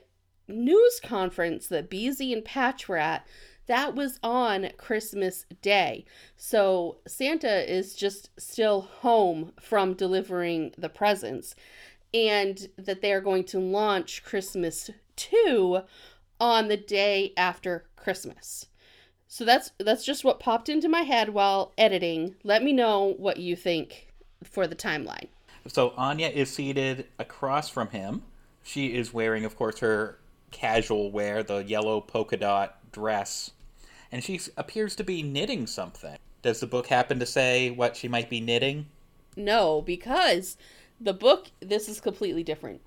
news 0.49 1.01
conference 1.03 1.67
that 1.69 1.91
Beezy 1.91 2.33
and 2.33 2.45
Patch 2.45 2.89
were 2.89 2.97
at 2.97 3.27
that 3.69 3.95
was 3.95 4.19
on 4.23 4.71
Christmas 4.79 5.45
Day. 5.63 6.05
So 6.37 6.97
Santa 7.07 7.71
is 7.71 7.95
just 7.95 8.31
still 8.41 8.81
home 8.81 9.53
from 9.61 9.95
delivering 9.95 10.73
the 10.77 10.89
presents 10.89 11.55
and 12.13 12.69
that 12.77 13.03
they 13.03 13.13
are 13.13 13.21
going 13.21 13.45
to 13.45 13.59
launch 13.59 14.25
Christmas 14.25 14.91
2 15.17 15.83
on 16.41 16.69
the 16.69 16.77
day 16.79 17.35
after 17.37 17.85
Christmas. 17.95 18.67
So 19.27 19.45
that's 19.45 19.73
that's 19.79 20.05
just 20.05 20.25
what 20.25 20.41
popped 20.41 20.71
into 20.71 20.89
my 20.89 21.03
head 21.03 21.29
while 21.31 21.75
editing. 21.77 22.37
Let 22.43 22.63
me 22.63 22.73
know 22.73 23.15
what 23.19 23.37
you 23.37 23.55
think 23.55 24.09
for 24.43 24.67
the 24.67 24.77
timeline. 24.77 25.29
So 25.67 25.93
Anya 25.99 26.29
is 26.29 26.51
seated 26.51 27.07
across 27.19 27.69
from 27.69 27.91
him. 27.91 28.23
She 28.63 28.95
is 28.95 29.13
wearing, 29.13 29.45
of 29.45 29.55
course, 29.55 29.81
her 29.81 30.19
casual 30.51 31.11
wear, 31.11 31.43
the 31.43 31.59
yellow 31.59 32.01
polka 32.01 32.37
dot 32.37 32.79
dress, 32.93 33.51
and 34.11 34.23
she 34.23 34.41
appears 34.57 34.97
to 34.97 35.05
be 35.05 35.23
knitting 35.23 35.67
something. 35.67 36.19
Does 36.43 36.61
the 36.61 36.67
book 36.67 36.87
happen 36.87 37.19
to 37.19 37.27
say 37.27 37.71
what 37.71 37.97
she 37.97 38.09
might 38.09 38.31
be 38.31 38.41
knitting? 38.41 38.87
No, 39.37 39.83
because 39.83 40.57
the 41.01 41.13
book 41.13 41.49
this 41.61 41.89
is 41.89 42.01
completely 42.01 42.43
different. 42.43 42.81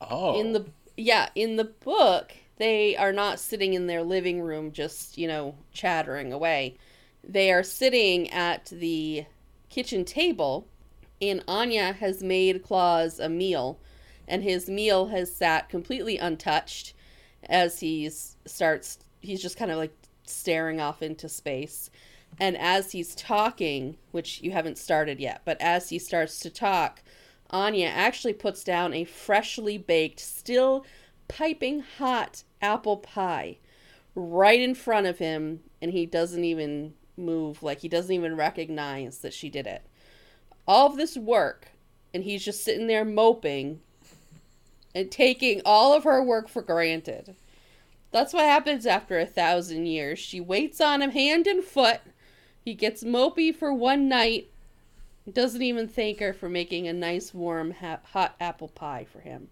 Oh. 0.00 0.38
In 0.38 0.52
the 0.52 0.66
yeah, 0.96 1.30
in 1.34 1.56
the 1.56 1.64
book, 1.64 2.32
they 2.56 2.94
are 2.96 3.12
not 3.12 3.40
sitting 3.40 3.72
in 3.74 3.86
their 3.86 4.02
living 4.02 4.42
room 4.42 4.70
just, 4.70 5.16
you 5.16 5.26
know, 5.26 5.54
chattering 5.72 6.32
away. 6.32 6.76
They 7.24 7.50
are 7.50 7.62
sitting 7.62 8.30
at 8.30 8.66
the 8.66 9.24
kitchen 9.70 10.04
table, 10.04 10.66
and 11.22 11.42
Anya 11.48 11.92
has 11.94 12.22
made 12.22 12.62
Claus 12.62 13.18
a 13.18 13.28
meal, 13.28 13.78
and 14.30 14.44
his 14.44 14.70
meal 14.70 15.08
has 15.08 15.34
sat 15.34 15.68
completely 15.68 16.16
untouched 16.16 16.94
as 17.48 17.80
he 17.80 18.08
starts 18.08 18.98
he's 19.20 19.42
just 19.42 19.58
kind 19.58 19.70
of 19.70 19.76
like 19.76 19.92
staring 20.24 20.80
off 20.80 21.02
into 21.02 21.28
space. 21.28 21.90
And 22.38 22.56
as 22.56 22.92
he's 22.92 23.14
talking, 23.16 23.98
which 24.12 24.40
you 24.40 24.52
haven't 24.52 24.78
started 24.78 25.20
yet, 25.20 25.42
but 25.44 25.60
as 25.60 25.88
he 25.90 25.98
starts 25.98 26.38
to 26.40 26.48
talk, 26.48 27.02
Anya 27.50 27.88
actually 27.88 28.32
puts 28.32 28.62
down 28.62 28.94
a 28.94 29.04
freshly 29.04 29.76
baked, 29.76 30.20
still 30.20 30.86
piping 31.26 31.80
hot 31.98 32.44
apple 32.62 32.98
pie 32.98 33.58
right 34.14 34.60
in 34.60 34.74
front 34.74 35.06
of 35.06 35.18
him, 35.18 35.60
and 35.82 35.90
he 35.90 36.06
doesn't 36.06 36.44
even 36.44 36.94
move, 37.16 37.62
like 37.62 37.80
he 37.80 37.88
doesn't 37.88 38.14
even 38.14 38.36
recognize 38.36 39.18
that 39.18 39.34
she 39.34 39.50
did 39.50 39.66
it. 39.66 39.82
All 40.68 40.86
of 40.86 40.96
this 40.96 41.16
work, 41.16 41.68
and 42.14 42.22
he's 42.22 42.44
just 42.44 42.64
sitting 42.64 42.86
there 42.86 43.04
moping 43.04 43.80
and 44.94 45.10
taking 45.10 45.62
all 45.64 45.92
of 45.92 46.04
her 46.04 46.22
work 46.22 46.48
for 46.48 46.62
granted. 46.62 47.36
That's 48.12 48.32
what 48.32 48.44
happens 48.44 48.86
after 48.86 49.18
a 49.18 49.26
thousand 49.26 49.86
years. 49.86 50.18
She 50.18 50.40
waits 50.40 50.80
on 50.80 51.02
him 51.02 51.10
hand 51.10 51.46
and 51.46 51.62
foot. 51.62 52.00
He 52.64 52.74
gets 52.74 53.04
mopey 53.04 53.54
for 53.54 53.72
one 53.72 54.08
night. 54.08 54.50
Doesn't 55.30 55.62
even 55.62 55.86
thank 55.86 56.18
her 56.18 56.32
for 56.32 56.48
making 56.48 56.88
a 56.88 56.92
nice, 56.92 57.32
warm, 57.32 57.70
ha- 57.72 58.00
hot 58.12 58.34
apple 58.40 58.68
pie 58.68 59.06
for 59.10 59.20
him. 59.20 59.48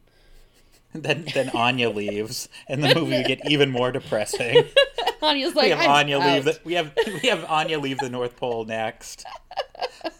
then 0.95 1.26
then 1.35 1.50
Anya 1.50 1.90
leaves, 1.90 2.49
and 2.66 2.83
the 2.83 2.95
movie 2.95 3.18
would 3.18 3.26
get 3.26 3.50
even 3.50 3.71
more 3.71 3.92
depressing. 3.92 4.64
Anya's 5.23 5.54
like, 5.54 5.64
we 5.64 5.71
have 5.71 5.80
"I'm 5.80 5.90
Anya 5.90 6.18
leave 6.18 6.45
the 6.45 6.59
we 6.64 6.75
have 6.75 6.92
we 7.23 7.28
have 7.28 7.45
Anya 7.45 7.78
leave 7.78 7.99
the 7.99 8.09
North 8.09 8.37
Pole 8.37 8.64
next. 8.64 9.26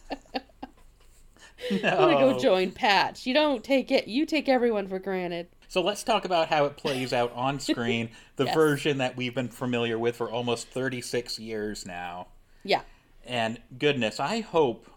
I'm 1.71 1.81
gonna 1.81 2.15
go 2.15 2.39
join 2.39 2.71
Patch. 2.73 3.27
You 3.27 3.35
don't 3.35 3.63
take 3.65 3.91
it. 3.91 4.09
You 4.09 4.27
take 4.27 4.49
everyone 4.49 4.89
for 4.89 4.99
granted. 4.99 5.49
So 5.69 5.83
let's 5.83 6.03
talk 6.03 6.25
about 6.25 6.49
how 6.49 6.65
it 6.65 6.77
plays 6.77 7.13
out 7.13 7.33
on 7.35 7.61
screen, 7.61 8.11
the 8.37 8.47
Yes. 8.47 8.55
version 8.55 8.99
that 8.99 9.17
we've 9.17 9.35
been 9.35 9.49
familiar 9.49 9.99
with 9.99 10.17
for 10.17 10.31
almost 10.31 10.69
36 10.69 11.39
years 11.39 11.85
now. 11.85 12.29
Yeah. 12.65 12.83
And 13.27 13.61
goodness, 13.79 14.19
I 14.19 14.41
hope 14.41 14.91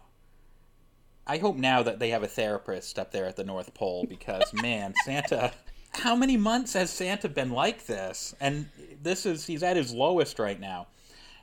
I 1.26 1.38
hope 1.38 1.56
now 1.56 1.82
that 1.82 1.98
they 1.98 2.10
have 2.10 2.22
a 2.22 2.28
therapist 2.28 2.98
up 2.98 3.12
there 3.12 3.26
at 3.26 3.36
the 3.36 3.44
North 3.44 3.74
Pole 3.74 4.06
because 4.08 4.52
man, 4.54 4.94
Santa 5.04 5.52
how 5.96 6.16
many 6.16 6.36
months 6.38 6.72
has 6.72 6.90
Santa 6.90 7.28
been 7.28 7.50
like 7.50 7.86
this? 7.86 8.34
And 8.40 8.68
this 9.02 9.26
is 9.26 9.46
he's 9.46 9.62
at 9.62 9.76
his 9.76 9.92
lowest 9.92 10.38
right 10.38 10.58
now. 10.58 10.86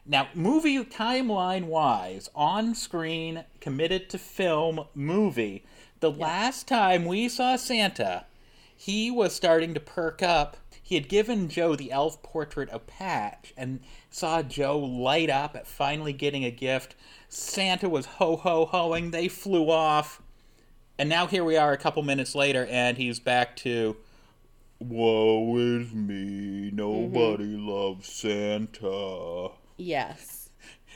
Now, 0.09 0.27
movie 0.33 0.83
timeline 0.85 1.65
wise, 1.65 2.31
on 2.33 2.73
screen, 2.73 3.45
committed 3.61 4.09
to 4.09 4.17
film 4.17 4.85
movie, 4.95 5.63
the 5.99 6.09
last 6.09 6.67
time 6.67 7.05
we 7.05 7.29
saw 7.29 7.55
Santa, 7.57 8.25
he 8.75 9.11
was 9.11 9.35
starting 9.35 9.75
to 9.75 9.79
perk 9.79 10.23
up. 10.23 10.57
He 10.81 10.95
had 10.95 11.09
given 11.09 11.47
Joe 11.47 11.75
the 11.75 11.91
elf 11.91 12.23
portrait 12.23 12.69
a 12.71 12.79
patch 12.79 13.53
and 13.55 13.81
saw 14.09 14.41
Joe 14.41 14.79
light 14.79 15.29
up 15.29 15.55
at 15.55 15.67
finally 15.67 16.13
getting 16.13 16.43
a 16.43 16.49
gift. 16.49 16.95
Santa 17.27 17.87
was 17.87 18.07
ho 18.07 18.35
ho 18.35 18.65
hoing, 18.65 19.11
they 19.11 19.27
flew 19.27 19.69
off. 19.69 20.23
And 20.97 21.07
now 21.07 21.27
here 21.27 21.43
we 21.43 21.55
are 21.55 21.71
a 21.71 21.77
couple 21.77 22.01
minutes 22.01 22.33
later, 22.33 22.65
and 22.65 22.97
he's 22.97 23.19
back 23.19 23.55
to 23.57 23.95
Woe 24.79 25.55
is 25.57 25.93
me, 25.93 26.71
mm-hmm. 26.71 26.75
nobody 26.77 27.55
loves 27.55 28.11
Santa. 28.11 29.51
Yes. 29.79 30.49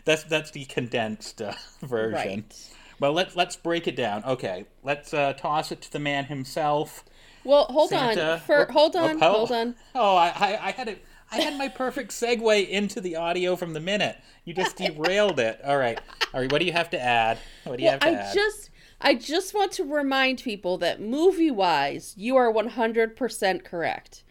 That's 0.06 0.24
that's 0.24 0.52
the 0.52 0.66
condensed 0.66 1.42
uh, 1.42 1.54
version. 1.82 2.14
Right. 2.14 2.70
Well, 3.00 3.14
let's 3.14 3.36
let's 3.36 3.56
break 3.56 3.88
it 3.88 3.96
down. 3.96 4.24
Okay, 4.26 4.66
let's 4.84 5.14
uh, 5.14 5.34
toss 5.34 5.72
it 5.72 5.82
to 5.84 5.92
the 5.92 6.00
man 6.00 6.26
himself. 6.26 7.04
Well, 7.46 7.66
hold 7.66 7.90
Santa. 7.90 8.34
on. 8.34 8.40
For, 8.40 8.70
Oh, 8.70 8.72
hold 8.74 8.96
on. 8.96 9.22
oh. 9.24 9.32
Hold 9.34 9.52
on. 9.52 9.76
Oh, 9.96 10.16
I, 10.16 10.28
I, 10.30 10.68
I 10.68 10.72
had 10.72 10.88
it. 10.88 11.04
I 11.32 11.38
had 11.42 11.58
my 11.58 11.68
perfect 11.68 12.12
segue 12.12 12.70
into 12.70 13.02
the 13.02 13.16
audio 13.16 13.56
from 13.56 13.74
the 13.74 13.80
minute. 13.80 14.18
You 14.46 14.54
just 14.54 14.78
derailed 14.78 15.40
it. 15.40 15.60
All 15.66 15.78
right. 15.78 16.00
All 16.34 16.40
right. 16.42 16.52
What 16.52 16.60
do 16.60 16.66
you 16.66 16.72
have 16.74 16.90
to 16.92 17.02
add? 17.02 17.38
What 17.64 17.78
do 17.78 17.84
you 17.84 17.88
Well, 17.90 18.00
have 18.00 18.02
to 18.02 18.08
I 18.08 18.12
add? 18.22 18.34
just 18.34 18.70
I 19.02 19.16
just 19.16 19.54
want 19.54 19.72
to 19.74 19.84
remind 19.84 20.42
people 20.44 20.78
that 20.78 21.02
movie 21.02 21.52
wise, 21.52 22.14
you 22.16 22.38
are 22.38 22.52
100% 22.54 23.64
correct. 23.66 24.24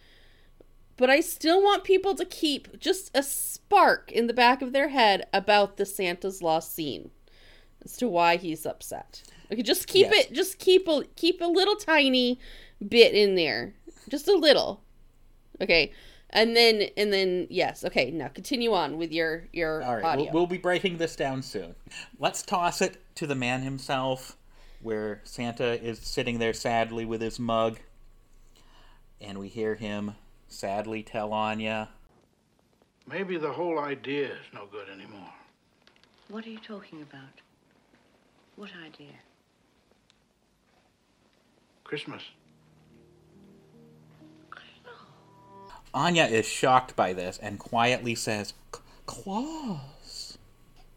But 1.02 1.10
I 1.10 1.18
still 1.18 1.60
want 1.60 1.82
people 1.82 2.14
to 2.14 2.24
keep 2.24 2.78
just 2.78 3.10
a 3.12 3.24
spark 3.24 4.12
in 4.12 4.28
the 4.28 4.32
back 4.32 4.62
of 4.62 4.72
their 4.72 4.90
head 4.90 5.26
about 5.32 5.76
the 5.76 5.84
Santa's 5.84 6.40
Lost 6.40 6.76
scene 6.76 7.10
as 7.84 7.96
to 7.96 8.06
why 8.06 8.36
he's 8.36 8.64
upset. 8.64 9.24
Okay, 9.50 9.62
just 9.62 9.88
keep 9.88 10.12
Yes. 10.12 10.26
it 10.26 10.32
just 10.32 10.60
keep 10.60 10.86
a 10.86 11.02
keep 11.16 11.40
a 11.40 11.46
little 11.46 11.74
tiny 11.74 12.38
bit 12.88 13.16
in 13.16 13.34
there. 13.34 13.74
Just 14.08 14.28
a 14.28 14.36
little. 14.36 14.80
Okay. 15.60 15.90
And 16.30 16.54
then 16.54 16.82
and 16.96 17.12
then 17.12 17.48
yes, 17.50 17.84
okay, 17.84 18.12
now 18.12 18.28
continue 18.28 18.72
on 18.72 18.96
with 18.96 19.10
your 19.10 19.48
your 19.52 19.82
All 19.82 19.96
right. 19.96 20.04
audio. 20.04 20.24
We'll, 20.26 20.32
we'll 20.34 20.46
be 20.46 20.58
breaking 20.58 20.98
this 20.98 21.16
down 21.16 21.42
soon. 21.42 21.74
Let's 22.20 22.44
toss 22.44 22.80
it 22.80 23.02
to 23.16 23.26
the 23.26 23.34
man 23.34 23.62
himself, 23.62 24.36
where 24.80 25.20
Santa 25.24 25.82
is 25.84 25.98
sitting 25.98 26.38
there 26.38 26.52
sadly 26.52 27.04
with 27.04 27.20
his 27.20 27.40
mug, 27.40 27.80
and 29.20 29.40
we 29.40 29.48
hear 29.48 29.74
him 29.74 30.14
sadly 30.52 31.02
tell 31.02 31.32
Anya, 31.32 31.88
Maybe 33.08 33.36
the 33.36 33.52
whole 33.52 33.78
idea 33.78 34.26
is 34.26 34.46
no 34.54 34.66
good 34.70 34.88
anymore. 34.88 35.32
What 36.28 36.46
are 36.46 36.50
you 36.50 36.58
talking 36.58 37.02
about? 37.02 37.40
What 38.56 38.70
idea? 38.84 39.14
Christmas. 41.84 42.22
Anya 45.94 46.24
is 46.24 46.46
shocked 46.46 46.96
by 46.96 47.12
this 47.12 47.38
and 47.42 47.58
quietly 47.58 48.14
says, 48.14 48.54
"C- 48.74 48.80
Claus. 49.04 50.38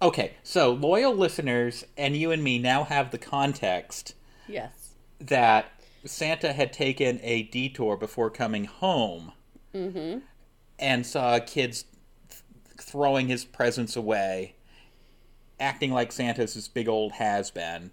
Okay, 0.02 0.36
so 0.42 0.72
loyal 0.72 1.14
listeners 1.14 1.84
and 1.98 2.16
you 2.16 2.32
and 2.32 2.42
me 2.44 2.60
now 2.60 2.86
have 2.86 3.12
the 3.12 3.18
context 3.18 4.14
yes. 4.48 4.92
that 5.20 5.72
Santa 6.06 6.54
had 6.54 6.72
taken 6.72 7.20
a 7.24 7.44
detour 7.44 7.98
before 7.98 8.30
coming 8.30 8.66
home 8.66 9.34
Mm-hmm. 9.76 10.20
and 10.80 11.06
saw 11.06 11.40
kids 11.40 11.86
th- 12.30 12.42
throwing 12.80 13.28
his 13.28 13.44
presents 13.44 13.96
away, 13.96 14.56
acting 15.60 15.92
like 15.92 16.12
Santa's 16.12 16.54
this 16.54 16.68
big 16.68 16.88
old 16.88 17.14
has 17.14 17.52
been. 17.52 17.92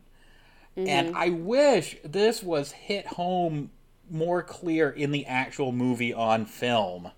Mm-hmm. 0.77 0.89
And 0.89 1.17
I 1.17 1.31
wish 1.31 1.97
this 2.05 2.43
was 2.43 2.73
hit 2.73 3.07
home 3.07 3.71
more 4.11 4.43
clear 4.43 4.91
in 4.91 5.11
the 5.11 5.27
actual 5.27 5.73
movie 5.73 6.15
on 6.15 6.47
film. 6.47 7.11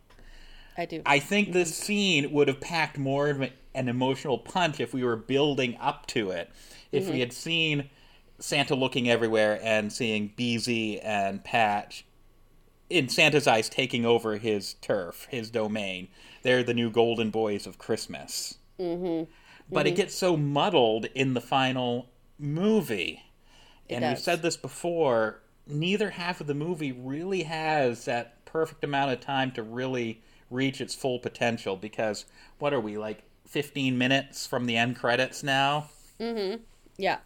I 0.77 0.87
do. 0.87 1.03
I 1.07 1.19
think 1.19 1.53
this 1.53 1.71
mm-hmm. 1.71 1.85
scene 1.85 2.33
would 2.33 2.49
have 2.49 2.61
packed 2.61 2.99
more 2.99 3.29
of 3.29 3.41
an 3.75 3.89
emotional 3.89 4.39
punch 4.39 4.81
if 4.81 4.93
we 4.93 5.05
were 5.05 5.17
building 5.17 5.77
up 5.81 6.07
to 6.09 6.31
it. 6.31 6.51
If 6.91 7.11
we 7.11 7.19
had 7.21 7.33
seen 7.33 7.91
Santa 8.39 8.77
looking 8.77 9.11
everywhere 9.11 9.59
and 9.63 9.93
seeing 9.93 10.33
BZ 10.37 11.01
and 11.03 11.43
Patch 11.43 12.05
in 12.95 13.09
Santa's 13.09 13.49
eyes 13.49 13.69
taking 13.69 14.07
over 14.07 14.37
his 14.37 14.75
turf, 14.75 15.27
his 15.31 15.51
domain. 15.51 16.09
They're 16.43 16.63
the 16.63 16.75
new 16.75 16.91
golden 16.91 17.31
boys 17.31 17.67
of 17.67 17.77
Christmas. 17.77 18.59
Mm-hmm. 18.79 19.31
But 19.71 19.87
it 19.87 19.97
gets 19.97 20.15
so 20.15 20.37
muddled 20.37 21.07
in 21.15 21.35
the 21.35 21.41
final 21.41 22.09
movie. 22.39 23.23
and 23.91 24.05
we've 24.05 24.19
said 24.19 24.43
this 24.43 24.57
before, 24.57 25.41
neither 25.67 26.11
half 26.11 26.41
of 26.41 26.47
the 26.47 26.55
movie 26.55 26.93
really 26.93 27.43
has 27.43 28.05
that 28.05 28.45
perfect 28.45 28.85
amount 28.85 29.11
of 29.11 29.21
time 29.21 29.51
to 29.53 29.63
really 29.63 30.23
reach 30.51 30.81
its 30.81 30.95
full 30.95 31.19
potential 31.19 31.77
because 31.77 32.27
what 32.59 32.73
are 32.73 32.81
we 32.81 32.97
like 32.97 33.25
15 33.49 33.99
minutes 33.99 34.47
from 34.47 34.67
the 34.67 34.77
end 34.77 34.97
credits 34.97 35.43
now? 35.43 35.89
Yeah. 36.97 37.19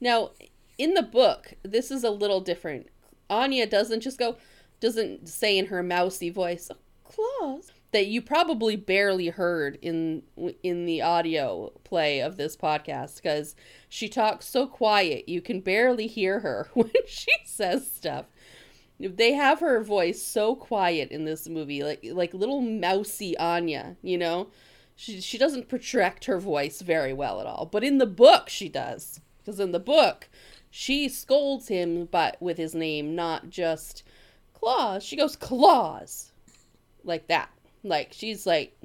Now, 0.00 0.30
in 0.78 0.94
the 0.94 1.02
book, 1.02 1.54
this 1.62 1.90
is 1.90 2.02
a 2.02 2.10
little 2.10 2.40
different. 2.40 2.88
Anya 3.30 3.66
doesn't 3.66 4.00
just 4.00 4.18
go, 4.18 4.36
doesn't 4.80 5.28
say 5.28 5.58
in 5.58 5.66
her 5.66 5.82
mousy 5.82 6.30
voice, 6.30 6.70
oh, 6.72 6.76
"Claus," 7.04 7.72
that 7.92 8.06
you 8.06 8.20
probably 8.20 8.76
barely 8.76 9.28
heard 9.28 9.78
in 9.80 10.22
in 10.62 10.84
the 10.84 11.02
audio 11.02 11.72
play 11.84 12.20
of 12.20 12.36
this 12.36 12.56
podcast 12.56 13.16
because 13.16 13.54
she 13.88 14.08
talks 14.08 14.46
so 14.46 14.66
quiet 14.66 15.28
you 15.28 15.40
can 15.40 15.60
barely 15.60 16.06
hear 16.06 16.40
her 16.40 16.68
when 16.74 16.90
she 17.06 17.32
says 17.44 17.90
stuff. 17.90 18.26
They 19.00 19.32
have 19.34 19.60
her 19.60 19.82
voice 19.82 20.20
so 20.20 20.56
quiet 20.56 21.10
in 21.10 21.24
this 21.24 21.48
movie, 21.48 21.82
like 21.84 22.00
like 22.12 22.34
little 22.34 22.60
mousy 22.60 23.36
Anya, 23.38 23.96
you 24.02 24.18
know. 24.18 24.48
She 24.96 25.20
she 25.20 25.38
doesn't 25.38 25.68
project 25.68 26.24
her 26.24 26.40
voice 26.40 26.82
very 26.82 27.12
well 27.12 27.40
at 27.40 27.46
all, 27.46 27.66
but 27.66 27.84
in 27.84 27.98
the 27.98 28.06
book 28.06 28.48
she 28.48 28.68
does. 28.68 29.20
Because 29.38 29.60
in 29.60 29.72
the 29.72 29.80
book, 29.80 30.28
she 30.70 31.08
scolds 31.08 31.68
him, 31.68 32.06
but 32.10 32.40
with 32.40 32.56
his 32.56 32.74
name, 32.74 33.14
not 33.14 33.50
just 33.50 34.02
Claus. 34.54 35.02
She 35.02 35.16
goes 35.16 35.36
Claus, 35.36 36.32
like 37.04 37.28
that. 37.28 37.50
Like 37.82 38.12
she's 38.12 38.46
like, 38.46 38.78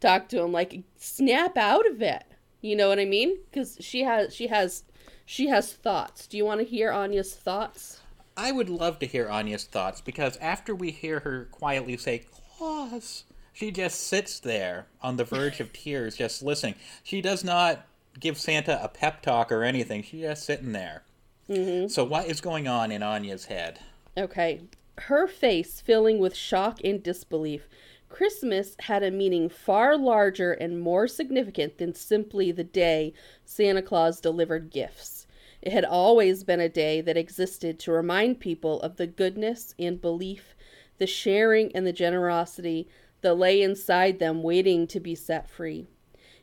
talk 0.00 0.28
to 0.28 0.42
him 0.42 0.52
like 0.52 0.82
snap 0.96 1.56
out 1.56 1.86
of 1.86 2.02
it. 2.02 2.24
You 2.60 2.76
know 2.76 2.88
what 2.88 2.98
I 2.98 3.04
mean? 3.04 3.38
Because 3.50 3.76
she 3.80 4.02
has 4.02 4.34
she 4.34 4.48
has 4.48 4.84
she 5.24 5.48
has 5.48 5.72
thoughts. 5.72 6.26
Do 6.26 6.36
you 6.36 6.44
want 6.44 6.60
to 6.60 6.66
hear 6.66 6.90
Anya's 6.90 7.34
thoughts? 7.34 8.00
I 8.36 8.52
would 8.52 8.68
love 8.68 8.98
to 9.00 9.06
hear 9.06 9.28
Anya's 9.28 9.64
thoughts 9.64 10.00
because 10.00 10.36
after 10.38 10.74
we 10.74 10.90
hear 10.90 11.20
her 11.20 11.48
quietly 11.50 11.96
say, 11.96 12.24
Claus, 12.56 13.24
she 13.52 13.70
just 13.70 14.06
sits 14.06 14.40
there 14.40 14.86
on 15.02 15.16
the 15.16 15.24
verge 15.24 15.60
of 15.60 15.72
tears, 15.72 16.16
just 16.16 16.42
listening. 16.42 16.74
She 17.02 17.20
does 17.20 17.44
not 17.44 17.86
give 18.18 18.38
Santa 18.38 18.82
a 18.82 18.88
pep 18.88 19.22
talk 19.22 19.52
or 19.52 19.62
anything. 19.62 20.02
She's 20.02 20.22
just 20.22 20.44
sitting 20.44 20.72
there. 20.72 21.02
Mm-hmm. 21.48 21.88
So, 21.88 22.04
what 22.04 22.26
is 22.26 22.40
going 22.40 22.68
on 22.68 22.90
in 22.92 23.02
Anya's 23.02 23.46
head? 23.46 23.80
Okay. 24.16 24.60
Her 24.98 25.26
face 25.26 25.80
filling 25.80 26.18
with 26.18 26.36
shock 26.36 26.78
and 26.84 27.02
disbelief. 27.02 27.68
Christmas 28.08 28.76
had 28.80 29.02
a 29.02 29.10
meaning 29.10 29.48
far 29.48 29.96
larger 29.96 30.52
and 30.52 30.80
more 30.80 31.06
significant 31.06 31.78
than 31.78 31.94
simply 31.94 32.50
the 32.50 32.64
day 32.64 33.12
Santa 33.44 33.82
Claus 33.82 34.20
delivered 34.20 34.70
gifts. 34.70 35.26
It 35.62 35.72
had 35.72 35.84
always 35.84 36.42
been 36.42 36.60
a 36.60 36.68
day 36.68 37.00
that 37.02 37.16
existed 37.16 37.78
to 37.80 37.92
remind 37.92 38.40
people 38.40 38.80
of 38.82 38.96
the 38.96 39.06
goodness 39.06 39.74
and 39.78 40.00
belief, 40.00 40.56
the 40.98 41.06
sharing 41.06 41.74
and 41.74 41.86
the 41.86 41.92
generosity 41.92 42.88
that 43.20 43.34
lay 43.34 43.62
inside 43.62 44.18
them 44.18 44.42
waiting 44.42 44.86
to 44.88 45.00
be 45.00 45.14
set 45.14 45.48
free. 45.48 45.86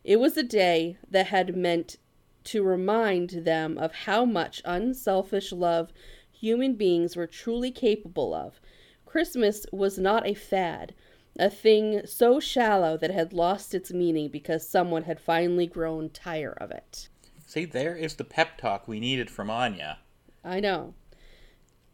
It 0.08 0.22
was 0.22 0.38
a 0.38 0.43
day 0.43 0.96
that 1.12 1.28
had 1.28 1.58
meant 1.58 1.98
to 2.46 2.63
remind 2.63 3.32
them 3.32 3.78
of 3.78 3.93
how 3.93 4.24
much 4.24 4.62
unselfish 4.63 5.52
love 5.52 5.91
human 6.32 6.76
beings 6.76 7.17
were 7.17 7.28
truly 7.28 7.72
capable 7.72 8.34
of. 8.34 8.62
Christmas 9.06 9.65
was 9.74 10.00
not 10.00 10.26
a 10.26 10.34
fad, 10.34 10.96
a 11.38 11.50
thing 11.50 12.06
so 12.06 12.39
shallow 12.39 12.96
that 12.96 13.10
it 13.10 13.15
had 13.15 13.34
lost 13.34 13.76
its 13.76 13.91
meaning 13.91 14.30
because 14.30 14.65
someone 14.65 15.04
had 15.04 15.20
finally 15.20 15.67
grown 15.67 16.10
tired 16.10 16.58
of 16.62 16.72
it. 16.72 17.10
See, 17.46 17.65
there 17.65 17.98
is 17.98 18.15
the 18.15 18.24
pep 18.24 18.58
talk 18.58 18.88
we 18.88 19.02
needed 19.02 19.30
from 19.30 19.50
Anya. 19.50 19.98
I 20.41 20.62
know. 20.62 20.93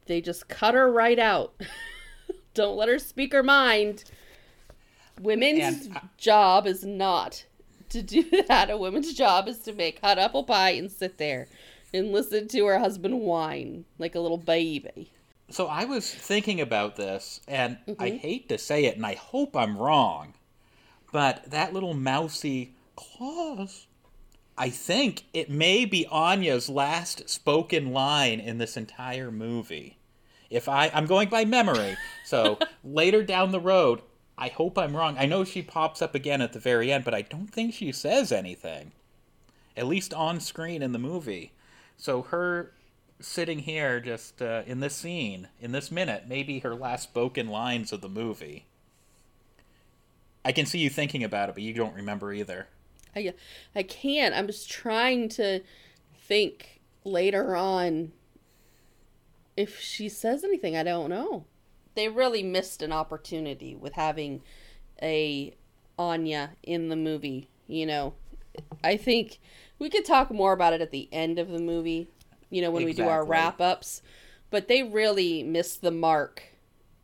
They 0.05 0.21
just 0.21 0.47
cut 0.47 0.75
her 0.75 0.91
right 0.91 1.17
out. 1.17 1.59
Don't 2.53 2.77
let 2.77 2.89
her 2.89 2.99
speak 2.99 3.33
her 3.33 3.41
mind. 3.41 4.03
Women's 5.19 5.89
I- 5.95 6.01
job 6.17 6.67
is 6.67 6.83
not 6.85 7.45
to 7.93 8.01
do 8.01 8.23
that. 8.47 8.69
A 8.69 8.77
woman's 8.77 9.13
job 9.13 9.47
is 9.47 9.59
to 9.59 9.73
make 9.73 9.99
hot 9.99 10.19
apple 10.19 10.43
pie 10.43 10.71
and 10.71 10.91
sit 10.91 11.17
there 11.17 11.47
and 11.93 12.11
listen 12.11 12.47
to 12.49 12.65
her 12.65 12.79
husband 12.79 13.21
whine 13.21 13.85
like 13.97 14.15
a 14.15 14.19
little 14.19 14.37
baby. 14.37 15.11
So, 15.49 15.67
I 15.67 15.85
was 15.85 16.11
thinking 16.11 16.61
about 16.61 16.95
this, 16.95 17.41
and 17.47 17.77
I 17.87 18.09
mm-hmm. 18.09 18.17
hate 18.17 18.49
to 18.49 18.57
say 18.57 18.85
it, 18.85 18.95
and 18.95 19.05
I 19.05 19.15
hope 19.15 19.55
I'm 19.55 19.77
wrong, 19.77 20.33
but 21.11 21.49
that 21.51 21.73
little 21.73 21.93
mousy 21.93 22.73
Claus 22.95 23.87
I 24.57 24.69
think 24.69 25.23
it 25.33 25.49
may 25.49 25.85
be 25.85 26.05
Anya's 26.11 26.69
last 26.69 27.27
spoken 27.29 27.91
line 27.91 28.39
in 28.39 28.59
this 28.59 28.77
entire 28.77 29.31
movie. 29.31 29.97
If 30.49 30.69
I 30.69 30.91
I'm 30.93 31.07
going 31.07 31.29
by 31.29 31.45
memory. 31.45 31.97
So 32.23 32.59
later 32.83 33.23
down 33.23 33.51
the 33.51 33.59
road, 33.59 34.01
I 34.37 34.47
hope 34.47 34.77
I'm 34.77 34.95
wrong. 34.95 35.15
I 35.17 35.25
know 35.25 35.43
she 35.43 35.61
pops 35.61 36.01
up 36.01 36.15
again 36.15 36.41
at 36.41 36.53
the 36.53 36.59
very 36.59 36.91
end, 36.91 37.03
but 37.03 37.13
I 37.13 37.21
don't 37.21 37.47
think 37.47 37.73
she 37.73 37.91
says 37.91 38.31
anything. 38.31 38.91
At 39.77 39.87
least 39.87 40.13
on 40.13 40.39
screen 40.39 40.81
in 40.81 40.91
the 40.91 40.99
movie. 40.99 41.53
So 41.97 42.23
her 42.23 42.73
sitting 43.19 43.59
here 43.59 43.99
just 43.99 44.41
uh, 44.41 44.63
in 44.65 44.79
this 44.79 44.95
scene, 44.95 45.47
in 45.59 45.71
this 45.71 45.91
minute, 45.91 46.25
maybe 46.27 46.59
her 46.59 46.75
last 46.75 47.03
spoken 47.03 47.47
lines 47.47 47.93
of 47.93 48.01
the 48.01 48.09
movie. 48.09 48.65
I 50.45 50.51
can 50.51 50.65
see 50.65 50.79
you 50.79 50.89
thinking 50.89 51.23
about 51.23 51.49
it, 51.49 51.55
but 51.55 51.63
you 51.63 51.73
don't 51.73 51.95
remember 51.95 52.33
either. 52.33 52.67
I 53.15 53.33
I 53.75 53.83
can't. 53.83 54.35
I'm 54.35 54.47
just 54.47 54.69
trying 54.69 55.29
to 55.29 55.61
think 56.15 56.81
later 57.03 57.55
on 57.55 58.11
if 59.55 59.79
she 59.79 60.09
says 60.09 60.43
anything. 60.43 60.75
I 60.75 60.83
don't 60.83 61.09
know. 61.09 61.45
They 61.95 62.09
really 62.09 62.43
missed 62.43 62.81
an 62.81 62.91
opportunity 62.91 63.75
with 63.75 63.93
having 63.93 64.41
a 65.01 65.53
Anya 65.97 66.51
in 66.63 66.89
the 66.89 66.95
movie, 66.95 67.49
you 67.67 67.85
know. 67.85 68.13
I 68.83 68.97
think 68.97 69.39
we 69.79 69.89
could 69.89 70.05
talk 70.05 70.31
more 70.31 70.53
about 70.53 70.73
it 70.73 70.81
at 70.81 70.91
the 70.91 71.09
end 71.11 71.39
of 71.39 71.49
the 71.49 71.59
movie, 71.59 72.07
you 72.49 72.61
know, 72.61 72.71
when 72.71 72.85
we 72.85 72.93
do 72.93 73.07
our 73.07 73.25
wrap 73.25 73.59
ups, 73.59 74.01
but 74.49 74.67
they 74.67 74.83
really 74.83 75.43
missed 75.43 75.81
the 75.81 75.91
mark 75.91 76.43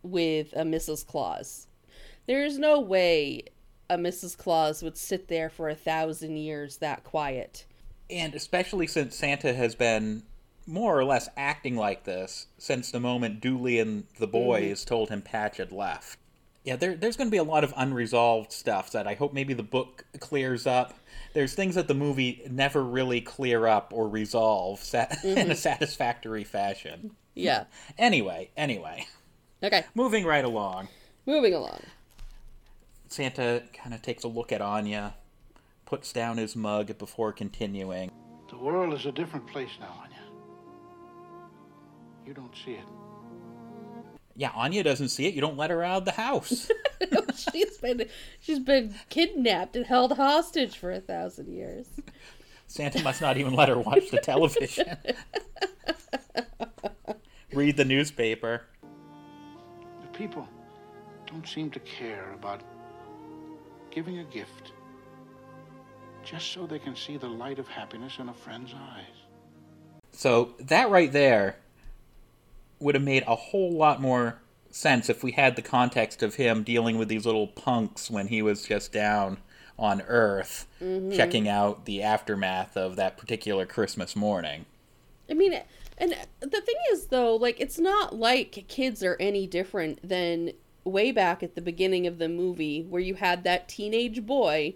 with 0.03 0.53
a 0.53 0.63
Mrs. 0.63 1.05
Claus. 1.05 1.67
There's 2.27 2.57
no 2.57 2.79
way 2.79 3.45
a 3.89 3.97
Mrs. 3.97 4.37
Claus 4.37 4.83
would 4.83 4.97
sit 4.97 5.27
there 5.27 5.49
for 5.49 5.67
a 5.67 5.75
thousand 5.75 6.37
years 6.37 6.77
that 6.77 7.03
quiet. 7.03 7.65
And 8.09 8.35
especially 8.35 8.87
since 8.87 9.15
Santa 9.15 9.53
has 9.53 9.75
been 9.75 10.23
more 10.69 10.97
or 10.97 11.03
less 11.03 11.29
acting 11.35 11.75
like 11.75 12.03
this 12.03 12.47
since 12.57 12.91
the 12.91 12.99
moment 12.99 13.41
Dooley 13.41 13.79
and 13.79 14.05
the 14.17 14.27
mm-hmm. 14.27 14.31
boys 14.31 14.85
told 14.85 15.09
him 15.09 15.21
Patch 15.21 15.57
had 15.57 15.71
left. 15.71 16.17
Yeah, 16.63 16.75
there, 16.75 16.95
there's 16.95 17.17
going 17.17 17.27
to 17.27 17.31
be 17.31 17.37
a 17.37 17.43
lot 17.43 17.63
of 17.63 17.73
unresolved 17.75 18.51
stuff 18.51 18.91
that 18.91 19.07
I 19.07 19.15
hope 19.15 19.33
maybe 19.33 19.53
the 19.53 19.63
book 19.63 20.05
clears 20.19 20.67
up. 20.67 20.93
There's 21.33 21.55
things 21.55 21.75
that 21.75 21.87
the 21.87 21.93
movie 21.93 22.43
never 22.49 22.83
really 22.83 23.21
clear 23.21 23.65
up 23.65 23.91
or 23.95 24.07
resolve 24.07 24.79
sa- 24.79 25.07
in 25.23 25.37
a 25.37 25.41
mm-hmm. 25.41 25.53
satisfactory 25.53 26.43
fashion. 26.43 27.15
Yeah. 27.33 27.65
Anyway, 27.97 28.49
anyway, 28.57 29.07
Okay, 29.61 29.83
moving 29.93 30.25
right 30.25 30.45
along. 30.45 30.87
moving 31.25 31.53
along. 31.53 31.81
Santa 33.07 33.63
kind 33.73 33.93
of 33.93 34.01
takes 34.01 34.23
a 34.23 34.27
look 34.27 34.51
at 34.51 34.61
Anya, 34.61 35.15
puts 35.85 36.13
down 36.13 36.37
his 36.37 36.55
mug 36.55 36.97
before 36.97 37.33
continuing. 37.33 38.11
The 38.49 38.57
world 38.57 38.93
is 38.93 39.05
a 39.05 39.11
different 39.11 39.47
place 39.47 39.71
now, 39.79 39.93
Anya. 40.03 40.18
You 42.29 42.35
don't 42.35 42.55
see 42.63 42.73
it. 42.73 42.83
Yeah, 44.35 44.51
Anya 44.53 44.83
doesn't 44.83 45.09
see 45.09 45.25
it. 45.25 45.33
You 45.33 45.41
don't 45.41 45.57
let 45.57 45.71
her 45.71 45.83
out 45.83 46.03
of 46.03 46.05
the 46.05 46.11
house. 46.11 46.69
she's 47.51 47.79
been 47.79 48.05
she's 48.39 48.59
been 48.59 48.93
kidnapped 49.09 49.75
and 49.75 49.83
held 49.83 50.15
hostage 50.15 50.77
for 50.77 50.91
a 50.91 50.99
thousand 50.99 51.51
years. 51.51 51.87
Santa 52.67 53.01
must 53.01 53.19
not 53.19 53.37
even 53.37 53.55
let 53.55 53.67
her 53.67 53.79
watch 53.79 54.11
the 54.11 54.19
television. 54.19 54.85
Read 57.51 57.77
the 57.77 57.85
newspaper. 57.85 58.61
The 60.03 60.07
people 60.15 60.47
don't 61.25 61.47
seem 61.47 61.71
to 61.71 61.79
care 61.79 62.31
about 62.35 62.61
giving 63.89 64.19
a 64.19 64.23
gift 64.25 64.73
just 66.23 66.51
so 66.51 66.67
they 66.67 66.77
can 66.77 66.95
see 66.95 67.17
the 67.17 67.27
light 67.27 67.57
of 67.57 67.67
happiness 67.67 68.19
in 68.19 68.29
a 68.29 68.33
friend's 68.35 68.75
eyes. 68.75 69.15
So 70.11 70.53
that 70.59 70.91
right 70.91 71.11
there 71.11 71.55
would 72.79 72.95
have 72.95 73.03
made 73.03 73.23
a 73.27 73.35
whole 73.35 73.71
lot 73.71 74.01
more 74.01 74.41
sense 74.71 75.09
if 75.09 75.23
we 75.23 75.31
had 75.31 75.55
the 75.55 75.61
context 75.61 76.23
of 76.23 76.35
him 76.35 76.63
dealing 76.63 76.97
with 76.97 77.07
these 77.07 77.25
little 77.25 77.47
punks 77.47 78.09
when 78.09 78.27
he 78.27 78.41
was 78.41 78.65
just 78.65 78.91
down 78.91 79.37
on 79.77 80.01
Earth, 80.07 80.67
mm-hmm. 80.81 81.11
checking 81.11 81.47
out 81.47 81.85
the 81.85 82.01
aftermath 82.03 82.75
of 82.75 82.95
that 82.97 83.17
particular 83.17 83.65
Christmas 83.65 84.15
morning. 84.15 84.65
I 85.29 85.33
mean, 85.33 85.59
and 85.97 86.15
the 86.39 86.61
thing 86.61 86.75
is, 86.91 87.07
though, 87.07 87.35
like, 87.35 87.59
it's 87.59 87.79
not 87.79 88.15
like 88.15 88.65
kids 88.67 89.03
are 89.03 89.17
any 89.19 89.47
different 89.47 89.99
than 90.07 90.51
way 90.83 91.11
back 91.11 91.43
at 91.43 91.55
the 91.55 91.61
beginning 91.61 92.07
of 92.07 92.17
the 92.17 92.29
movie 92.29 92.83
where 92.83 93.01
you 93.01 93.15
had 93.15 93.43
that 93.43 93.67
teenage 93.67 94.25
boy 94.25 94.73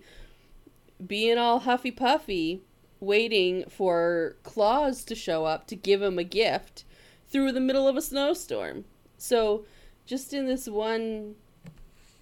being 1.05 1.37
all 1.37 1.59
huffy 1.59 1.91
puffy, 1.91 2.61
waiting 2.99 3.65
for 3.69 4.35
Claus 4.43 5.03
to 5.05 5.15
show 5.15 5.45
up 5.45 5.67
to 5.67 5.75
give 5.75 6.01
him 6.01 6.17
a 6.17 6.23
gift 6.23 6.85
through 7.33 7.51
the 7.51 7.59
middle 7.59 7.87
of 7.87 7.97
a 7.97 8.01
snowstorm. 8.01 8.85
So, 9.17 9.65
just 10.05 10.33
in 10.33 10.45
this 10.45 10.67
one 10.67 11.35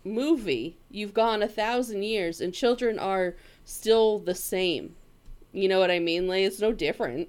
movie, 0.04 0.78
you've 0.90 1.14
gone 1.14 1.44
a 1.44 1.48
thousand 1.48 2.04
years 2.04 2.42
and 2.42 2.54
children 2.54 2.98
are 2.98 3.36
still 3.66 4.18
the 4.18 4.34
same. 4.34 4.96
You 5.52 5.68
know 5.68 5.80
what 5.80 5.92
I 5.92 6.00
mean? 6.00 6.28
Like, 6.28 6.44
it's 6.44 6.62
no 6.62 6.72
different. 6.72 7.28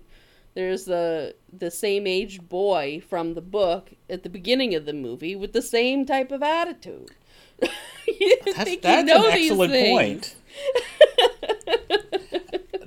There's 0.55 0.85
the 0.85 1.35
the 1.53 1.71
same 1.71 2.07
age 2.07 2.47
boy 2.49 3.03
from 3.09 3.35
the 3.35 3.41
book 3.41 3.91
at 4.09 4.23
the 4.23 4.29
beginning 4.29 4.75
of 4.75 4.85
the 4.85 4.93
movie 4.93 5.35
with 5.35 5.53
the 5.53 5.63
same 5.63 6.07
type 6.07 6.31
of 6.31 6.43
attitude. 6.43 7.11
you 8.07 8.39
That's, 8.45 8.65
think 8.65 8.83
that's 8.83 9.09
you 9.09 9.15
know 9.15 9.27
an 9.27 9.33
excellent 9.33 9.73
point. 9.73 10.35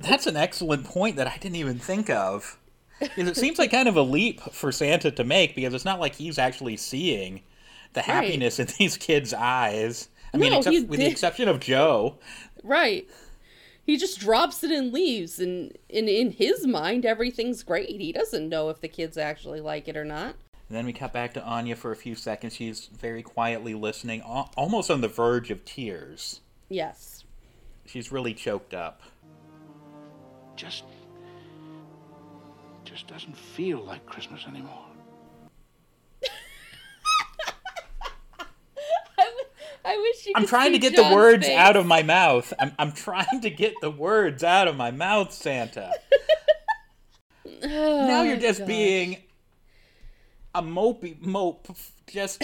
that's 0.00 0.26
an 0.26 0.36
excellent 0.36 0.84
point 0.84 1.16
that 1.16 1.26
I 1.26 1.36
didn't 1.38 1.56
even 1.56 1.78
think 1.78 2.08
of. 2.08 2.58
Because 3.00 3.28
it 3.28 3.36
seems 3.36 3.58
like 3.58 3.70
kind 3.70 3.88
of 3.88 3.96
a 3.96 4.02
leap 4.02 4.40
for 4.40 4.72
Santa 4.72 5.10
to 5.10 5.24
make 5.24 5.54
because 5.54 5.74
it's 5.74 5.84
not 5.84 6.00
like 6.00 6.14
he's 6.14 6.38
actually 6.38 6.76
seeing 6.76 7.42
the 7.92 8.02
happiness 8.02 8.58
in 8.58 8.68
these 8.78 8.96
kids' 8.96 9.34
eyes. 9.34 10.08
I 10.32 10.38
mean, 10.38 10.52
except, 10.52 10.74
he 10.74 10.84
with 10.84 11.00
the 11.00 11.06
exception 11.06 11.48
of 11.48 11.60
Joe. 11.60 12.18
Right. 12.62 13.08
He 13.84 13.96
just 13.96 14.18
drops 14.18 14.64
it 14.64 14.70
and 14.72 14.92
leaves 14.92 15.38
and 15.38 15.76
in 15.88 16.08
in 16.08 16.32
his 16.32 16.66
mind 16.66 17.06
everything's 17.06 17.62
great. 17.62 18.00
He 18.00 18.12
doesn't 18.12 18.48
know 18.48 18.68
if 18.70 18.80
the 18.80 18.88
kids 18.88 19.16
actually 19.16 19.60
like 19.60 19.88
it 19.88 19.96
or 19.96 20.04
not. 20.04 20.34
And 20.68 20.76
then 20.76 20.86
we 20.86 20.92
cut 20.92 21.12
back 21.12 21.32
to 21.34 21.44
Anya 21.44 21.76
for 21.76 21.92
a 21.92 21.96
few 21.96 22.16
seconds. 22.16 22.56
She's 22.56 22.86
very 22.86 23.22
quietly 23.22 23.74
listening, 23.74 24.20
almost 24.22 24.90
on 24.90 25.00
the 25.00 25.08
verge 25.08 25.50
of 25.52 25.64
tears. 25.64 26.40
Yes. 26.68 27.24
She's 27.84 28.10
really 28.10 28.34
choked 28.34 28.74
up. 28.74 29.02
Just. 30.56 30.82
Just 32.86 33.06
doesn't 33.08 33.36
feel 33.36 33.84
like 33.84 34.06
Christmas 34.06 34.46
anymore. 34.46 34.84
I, 39.18 39.24
w- 39.24 39.44
I 39.84 39.96
wish 39.98 40.26
you 40.26 40.32
I'm 40.36 40.42
could 40.42 40.48
trying 40.48 40.72
to 40.72 40.80
see 40.80 40.90
get 40.90 40.96
the 40.96 41.14
words 41.14 41.46
face. 41.46 41.56
out 41.56 41.76
of 41.76 41.84
my 41.86 42.02
mouth. 42.02 42.52
I'm, 42.58 42.72
I'm 42.78 42.92
trying 42.92 43.40
to 43.42 43.50
get 43.50 43.74
the 43.80 43.90
words 43.90 44.42
out 44.44 44.68
of 44.68 44.76
my 44.76 44.90
mouth, 44.90 45.32
Santa. 45.32 45.92
now 47.62 48.22
you're 48.22 48.36
oh, 48.36 48.40
just 48.40 48.60
Oh, 48.60 48.64
gosh. 48.64 48.68
being 48.68 49.16
a 50.54 50.62
mopey 50.62 51.20
mope. 51.20 51.68
Just, 52.06 52.42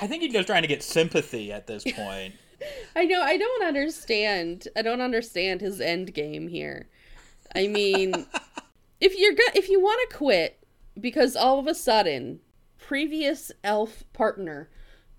I 0.00 0.06
think 0.06 0.22
you're 0.22 0.32
just 0.32 0.46
trying 0.46 0.62
to 0.62 0.68
get 0.68 0.82
sympathy 0.82 1.52
at 1.52 1.66
this 1.66 1.84
point. 1.84 2.34
I 2.96 3.06
know. 3.06 3.22
I 3.22 3.36
don't 3.38 3.64
understand. 3.64 4.68
I 4.76 4.82
don't 4.82 5.00
understand 5.00 5.60
his 5.60 5.80
end 5.80 6.12
game 6.14 6.48
here. 6.48 6.88
I 7.54 7.66
mean, 7.66 8.26
if 9.00 9.18
you're 9.18 9.34
go- 9.34 9.54
if 9.54 9.68
you 9.68 9.80
want 9.80 10.08
to 10.08 10.16
quit 10.16 10.62
because 11.00 11.36
all 11.36 11.58
of 11.58 11.66
a 11.66 11.74
sudden 11.74 12.40
previous 12.78 13.52
elf 13.62 14.04
partner 14.12 14.68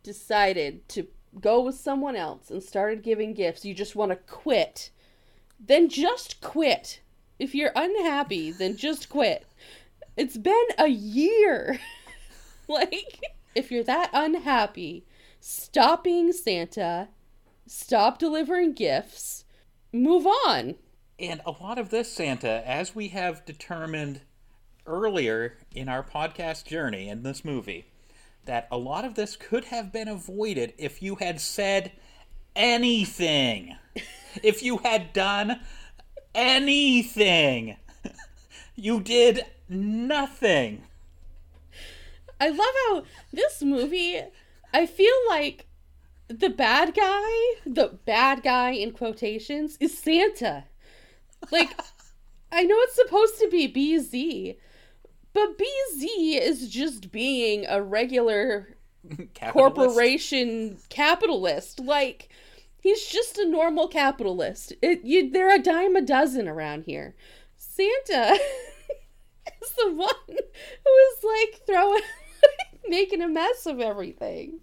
decided 0.04 0.88
to 0.90 1.08
go 1.40 1.62
with 1.62 1.76
someone 1.76 2.16
else 2.16 2.50
and 2.50 2.62
started 2.62 3.04
giving 3.04 3.34
gifts, 3.34 3.64
you 3.66 3.74
just 3.74 3.96
want 3.96 4.12
to 4.12 4.16
quit. 4.16 4.92
Then 5.60 5.90
just 5.90 6.42
quit. 6.42 7.02
If 7.40 7.56
you're 7.56 7.72
unhappy, 7.76 8.52
then 8.52 8.76
just 8.76 9.10
quit. 9.10 9.46
It's 10.18 10.38
been 10.38 10.68
a 10.78 10.88
year. 10.88 11.80
like, 12.68 13.22
if 13.56 13.72
you're 13.72 13.84
that 13.84 14.10
unhappy, 14.14 15.06
stop 15.40 16.04
being 16.04 16.34
Santa, 16.34 17.10
stop 17.66 18.20
delivering 18.20 18.74
gifts, 18.74 19.46
move 19.94 20.28
on. 20.28 20.76
And 21.22 21.40
a 21.46 21.52
lot 21.52 21.78
of 21.78 21.90
this, 21.90 22.12
Santa, 22.12 22.68
as 22.68 22.96
we 22.96 23.10
have 23.10 23.46
determined 23.46 24.22
earlier 24.88 25.56
in 25.76 25.88
our 25.88 26.02
podcast 26.02 26.66
journey 26.66 27.10
in 27.10 27.22
this 27.22 27.46
movie, 27.46 27.86
that 28.46 28.68
a 28.72 28.78
lot 28.80 29.06
of 29.06 29.14
this 29.14 29.36
could 29.36 29.66
have 29.66 29.94
been 29.94 30.08
avoided 30.08 30.74
if 30.80 31.04
you 31.04 31.18
had 31.18 31.40
said 31.40 31.92
anything. 32.56 33.78
if 34.44 34.64
you 34.64 34.80
had 34.80 35.14
done 35.14 35.60
anything. 36.34 37.78
you 38.76 39.00
did 39.00 39.46
nothing. 39.70 40.86
I 42.40 42.50
love 42.50 42.74
how 42.88 43.04
this 43.32 43.62
movie, 43.62 44.20
I 44.74 44.88
feel 44.88 45.14
like 45.30 45.68
the 46.30 46.50
bad 46.50 46.96
guy, 46.96 47.62
the 47.64 48.00
bad 48.06 48.42
guy 48.42 48.72
in 48.72 48.92
quotations, 48.92 49.78
is 49.80 49.96
Santa. 49.96 50.64
Like, 51.52 51.72
I 52.52 52.64
know 52.64 52.76
it's 52.80 52.96
supposed 52.96 53.40
to 53.40 53.50
be 53.50 53.68
BZ, 53.72 54.58
but 55.34 55.58
BZ 55.58 56.40
is 56.40 56.70
just 56.70 57.12
being 57.12 57.66
a 57.68 57.82
regular 57.82 58.76
Capitalist. 59.34 59.54
corporation 59.76 60.78
capitalist. 60.90 61.80
Like, 61.80 62.30
he's 62.82 63.06
just 63.08 63.38
a 63.38 63.48
normal 63.48 63.88
capitalist. 63.88 64.74
It, 64.82 65.04
you, 65.04 65.32
they're 65.32 65.56
a 65.56 65.60
dime 65.60 65.96
a 65.96 66.02
dozen 66.02 66.48
around 66.48 66.84
here. 66.84 67.16
Santa 67.58 68.34
is 69.62 69.72
the 69.78 69.94
one 69.94 70.10
who 70.28 70.36
is 70.36 71.24
like 71.24 71.62
throwing, 71.66 72.02
making 72.88 73.22
a 73.22 73.28
mess 73.28 73.66
of 73.66 73.80
everything. 73.80 74.60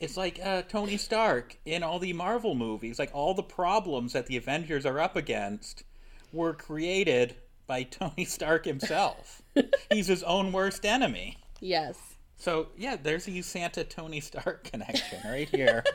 It's 0.00 0.16
like 0.16 0.38
uh, 0.42 0.62
Tony 0.62 0.96
Stark 0.96 1.56
in 1.64 1.82
all 1.82 1.98
the 1.98 2.12
Marvel 2.12 2.54
movies. 2.54 2.98
Like 2.98 3.10
all 3.12 3.34
the 3.34 3.42
problems 3.42 4.12
that 4.12 4.26
the 4.26 4.36
Avengers 4.36 4.86
are 4.86 5.00
up 5.00 5.16
against 5.16 5.84
were 6.32 6.54
created 6.54 7.36
by 7.66 7.82
Tony 7.90 8.24
Stark 8.24 8.64
himself. 8.64 9.42
He's 9.90 10.06
his 10.06 10.22
own 10.22 10.52
worst 10.52 10.84
enemy. 10.84 11.38
Yes. 11.60 11.98
So 12.36 12.68
yeah, 12.76 12.96
there's 13.00 13.24
the 13.24 13.42
Santa 13.42 13.84
Tony 13.84 14.20
Stark 14.20 14.64
connection 14.64 15.18
right 15.24 15.48
here. 15.48 15.84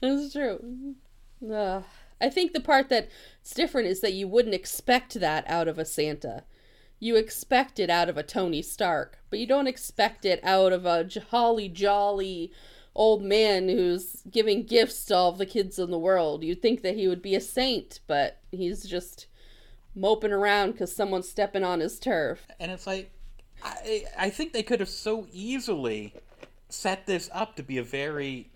That's 0.00 0.32
true. 0.32 0.94
I 2.20 2.30
think 2.30 2.52
the 2.52 2.60
part 2.60 2.88
that's 2.88 3.54
different 3.54 3.88
is 3.88 4.00
that 4.00 4.12
you 4.12 4.28
wouldn't 4.28 4.54
expect 4.54 5.14
that 5.14 5.44
out 5.48 5.68
of 5.68 5.78
a 5.78 5.84
Santa. 5.84 6.44
You 6.98 7.16
expect 7.16 7.78
it 7.78 7.90
out 7.90 8.08
of 8.08 8.16
a 8.16 8.22
Tony 8.22 8.62
Stark, 8.62 9.18
but 9.28 9.38
you 9.38 9.46
don't 9.46 9.66
expect 9.66 10.24
it 10.24 10.40
out 10.42 10.72
of 10.72 10.86
a 10.86 11.04
jolly, 11.04 11.68
jolly 11.68 12.52
old 12.96 13.22
man 13.22 13.68
who's 13.68 14.22
giving 14.30 14.64
gifts 14.64 15.04
to 15.04 15.14
all 15.14 15.30
the 15.32 15.46
kids 15.46 15.78
in 15.78 15.90
the 15.90 15.98
world. 15.98 16.42
You'd 16.42 16.62
think 16.62 16.82
that 16.82 16.96
he 16.96 17.06
would 17.06 17.22
be 17.22 17.34
a 17.34 17.40
saint, 17.40 18.00
but 18.06 18.40
he's 18.50 18.84
just 18.84 19.26
moping 19.94 20.32
around 20.32 20.72
because 20.72 20.94
someone's 20.94 21.28
stepping 21.28 21.62
on 21.62 21.80
his 21.80 21.98
turf. 22.00 22.46
And 22.58 22.72
it's 22.72 22.86
like, 22.86 23.10
I 23.62 24.04
I 24.18 24.30
think 24.30 24.52
they 24.52 24.62
could 24.62 24.80
have 24.80 24.88
so 24.88 25.26
easily 25.32 26.14
set 26.68 27.06
this 27.06 27.30
up 27.32 27.54
to 27.56 27.62
be 27.62 27.78
a 27.78 27.82
very, 27.82 28.50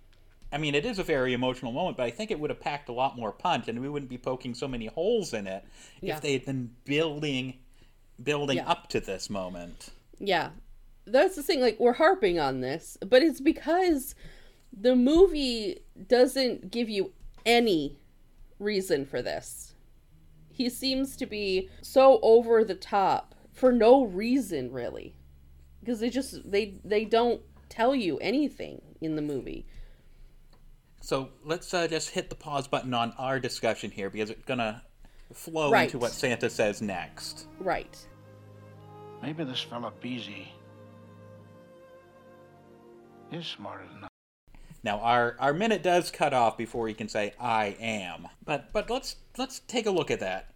I 0.52 0.58
mean, 0.58 0.74
it 0.74 0.84
is 0.84 0.98
a 0.98 1.04
very 1.04 1.32
emotional 1.32 1.70
moment, 1.72 1.96
but 1.96 2.04
I 2.04 2.10
think 2.10 2.30
it 2.30 2.40
would 2.40 2.50
have 2.50 2.60
packed 2.60 2.88
a 2.88 2.92
lot 2.92 3.16
more 3.16 3.32
punch, 3.32 3.68
and 3.68 3.78
we 3.80 3.88
wouldn't 3.88 4.10
be 4.10 4.18
poking 4.18 4.54
so 4.54 4.66
many 4.66 4.86
holes 4.86 5.32
in 5.34 5.46
it 5.46 5.64
Yeah. 6.00 6.16
if 6.16 6.22
they 6.22 6.32
had 6.32 6.44
been 6.46 6.70
building, 6.84 7.58
building 8.22 8.56
Yeah. 8.56 8.68
up 8.68 8.88
to 8.88 9.00
this 9.00 9.30
moment. 9.30 9.90
Yeah. 10.18 10.50
That's 11.10 11.36
the 11.36 11.42
thing, 11.42 11.60
like, 11.60 11.78
we're 11.80 11.94
harping 11.94 12.38
on 12.38 12.60
this, 12.60 12.96
but 13.06 13.22
it's 13.22 13.40
because 13.40 14.14
the 14.78 14.94
movie 14.94 15.80
doesn't 16.08 16.70
give 16.70 16.88
you 16.88 17.12
any 17.44 17.98
reason 18.58 19.04
for 19.06 19.20
this. 19.22 19.74
He 20.52 20.68
seems 20.68 21.16
to 21.16 21.26
be 21.26 21.68
so 21.80 22.20
over 22.22 22.64
the 22.64 22.74
top 22.74 23.34
for 23.52 23.72
no 23.72 24.04
reason, 24.04 24.70
really. 24.70 25.16
Because 25.80 26.00
they 26.00 26.10
just, 26.10 26.50
they, 26.50 26.74
they 26.84 27.04
don't 27.04 27.40
tell 27.68 27.94
you 27.94 28.18
anything 28.18 28.82
in 29.00 29.16
the 29.16 29.22
movie. 29.22 29.66
So 31.00 31.30
let's 31.44 31.72
uh, 31.72 31.88
just 31.88 32.10
hit 32.10 32.28
the 32.28 32.36
pause 32.36 32.68
button 32.68 32.92
on 32.92 33.14
our 33.16 33.40
discussion 33.40 33.90
here 33.90 34.10
because 34.10 34.28
it's 34.28 34.44
gonna 34.44 34.82
flow 35.32 35.70
Right. 35.70 35.84
into 35.84 35.98
what 35.98 36.12
Santa 36.12 36.50
says 36.50 36.82
next. 36.82 37.46
Right. 37.58 37.96
Maybe 39.22 39.44
this 39.44 39.60
fella 39.60 39.92
Beezy 40.02 40.52
is 43.32 43.46
smarter 43.46 43.84
than 43.92 44.04
I. 44.04 44.08
Now 44.82 44.98
our 45.00 45.36
our 45.38 45.52
minute 45.52 45.82
does 45.82 46.10
cut 46.10 46.32
off 46.32 46.56
before 46.56 46.88
he 46.88 46.94
can 46.94 47.08
say 47.08 47.32
I 47.38 47.76
am. 47.80 48.28
But 48.44 48.72
but 48.72 48.88
let's 48.90 49.16
let's 49.36 49.60
take 49.60 49.86
a 49.86 49.90
look 49.90 50.10
at 50.10 50.20
that. 50.20 50.50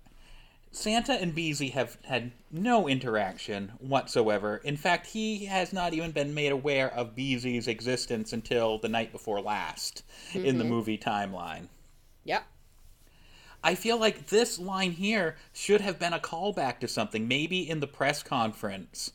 Santa 0.74 1.12
and 1.12 1.34
Beezy 1.34 1.68
have 1.68 1.98
had 2.04 2.32
no 2.50 2.88
interaction 2.88 3.72
whatsoever. 3.78 4.56
In 4.64 4.76
fact, 4.76 5.06
he 5.06 5.44
has 5.44 5.72
not 5.72 5.94
even 5.94 6.10
been 6.10 6.34
made 6.34 6.50
aware 6.50 6.92
of 6.92 7.14
Beezy's 7.14 7.68
existence 7.68 8.32
until 8.32 8.78
the 8.78 8.88
night 8.88 9.12
before 9.12 9.40
last 9.40 10.02
in 10.32 10.58
the 10.58 10.64
mm-hmm. 10.64 10.72
movie 10.72 10.98
timeline. 10.98 11.68
Yep. 12.24 12.44
I 13.62 13.76
feel 13.76 13.98
like 13.98 14.26
this 14.26 14.58
line 14.58 14.90
here 14.90 15.36
should 15.52 15.80
have 15.80 16.00
been 16.00 16.12
a 16.12 16.18
callback 16.18 16.80
to 16.80 16.88
something. 16.88 17.28
Maybe 17.28 17.68
in 17.68 17.78
the 17.78 17.86
press 17.86 18.24
conference, 18.24 19.12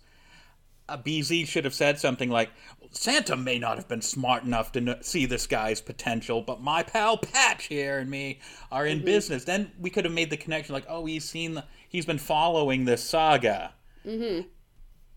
uh, 0.90 0.98
BZ 0.98 1.48
should 1.48 1.66
have 1.66 1.74
said 1.74 2.00
something 2.00 2.30
like, 2.30 2.50
Santa 2.92 3.36
may 3.36 3.60
not 3.60 3.78
have 3.78 3.88
been 3.88 4.02
smart 4.02 4.44
enough 4.44 4.72
to 4.72 4.98
see 5.02 5.26
this 5.26 5.46
guy's 5.46 5.80
potential, 5.80 6.42
but 6.42 6.62
my 6.62 6.82
pal 6.84 7.18
Patch 7.18 7.66
here 7.66 8.00
and 8.00 8.10
me 8.10 8.40
are 8.72 8.86
in 8.86 9.06
business. 9.06 9.44
Then 9.44 9.72
we 9.80 9.90
could 9.90 10.06
have 10.06 10.14
made 10.14 10.30
the 10.30 10.38
connection 10.38 10.74
like, 10.74 10.86
oh, 10.90 11.06
he's 11.06 11.26
seen, 11.26 11.54
the, 11.54 11.66
he's 11.88 12.06
been 12.06 12.18
following 12.18 12.86
this 12.86 13.04
saga. 13.04 13.74
Mm-hmm. 14.06 14.48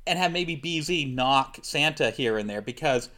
And 0.07 0.19
have 0.19 0.33
maybe 0.33 0.57
BZ 0.57 1.15
knock 1.15 1.59
Santa 1.63 2.11
here 2.11 2.37
and 2.37 2.51
there 2.51 2.61
because 2.61 3.09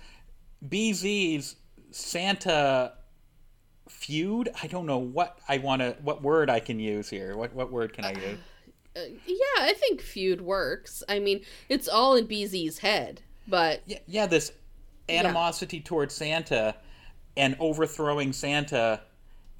BZ's 0.68 1.56
Santa 1.90 2.92
feud. 3.88 4.50
I 4.62 4.66
don't 4.66 4.86
know 4.86 4.98
what 4.98 5.38
I 5.48 5.58
want 5.58 5.80
to, 5.82 5.96
what 6.02 6.22
word 6.22 6.50
I 6.50 6.60
can 6.60 6.78
use 6.78 7.08
here. 7.08 7.36
What 7.36 7.54
what 7.54 7.72
word 7.72 7.92
can 7.92 8.04
I 8.04 8.12
use? 8.12 8.38
Uh, 8.96 9.00
yeah, 9.26 9.36
I 9.60 9.74
think 9.76 10.00
feud 10.00 10.40
works. 10.40 11.02
I 11.08 11.18
mean, 11.18 11.40
it's 11.68 11.88
all 11.88 12.14
in 12.14 12.26
BZ's 12.28 12.78
head, 12.78 13.22
but 13.48 13.82
Yeah, 13.86 13.98
yeah, 14.06 14.26
this 14.26 14.52
animosity 15.08 15.80
towards 15.80 16.14
Santa 16.14 16.76
and 17.36 17.56
overthrowing 17.58 18.32
Santa 18.32 19.00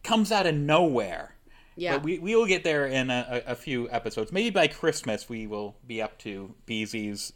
comes 0.05 0.31
out 0.31 0.47
of 0.47 0.55
nowhere. 0.55 1.35
yeah. 1.77 1.95
But 1.95 2.05
we 2.05 2.19
we 2.21 2.37
will 2.37 2.47
get 2.47 2.63
there 2.63 2.87
in 2.87 3.11
a, 3.11 3.43
a, 3.47 3.53
a 3.53 3.55
few 3.57 3.91
episodes. 3.91 4.31
Maybe 4.33 4.51
by 4.51 4.69
Christmas 4.69 5.29
we 5.29 5.47
will 5.49 5.75
be 5.87 6.01
up 6.01 6.17
to 6.21 6.55
BZ's 6.69 7.33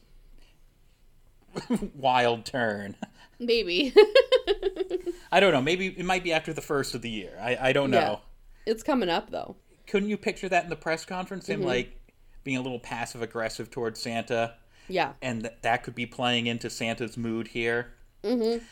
wild 1.94 2.44
turn. 2.44 2.94
maybe. 3.38 3.92
I 5.32 5.40
don't 5.40 5.52
know. 5.52 5.61
Maybe 5.62 5.88
it 5.88 6.04
might 6.04 6.22
be 6.24 6.32
after 6.32 6.52
the 6.52 6.61
first 6.62 6.94
of 6.94 7.02
the 7.02 7.11
year. 7.11 7.37
I, 7.40 7.56
I 7.68 7.72
don't 7.72 7.90
know. 7.90 8.20
Yeah. 8.66 8.72
it's 8.72 8.82
coming 8.82 9.08
up 9.08 9.30
though. 9.30 9.56
Couldn't 9.88 10.09
you 10.09 10.16
picture 10.16 10.48
that 10.48 10.64
in 10.64 10.70
the 10.70 10.77
press 10.77 11.05
conference? 11.05 11.44
Mm-hmm. 11.48 11.62
Him 11.62 11.66
like 11.68 12.01
being 12.44 12.57
a 12.57 12.62
little 12.62 12.79
passive 12.79 13.22
aggressive 13.22 13.70
towards 13.70 14.01
Santa, 14.01 14.55
Yeah. 14.88 15.12
and 15.20 15.42
th- 15.42 15.55
that 15.62 15.83
could 15.83 15.94
be 15.94 16.07
playing 16.07 16.46
into 16.46 16.70
Santa's 16.70 17.16
mood 17.16 17.48
here. 17.48 17.92
Mm-hmm. 18.22 18.64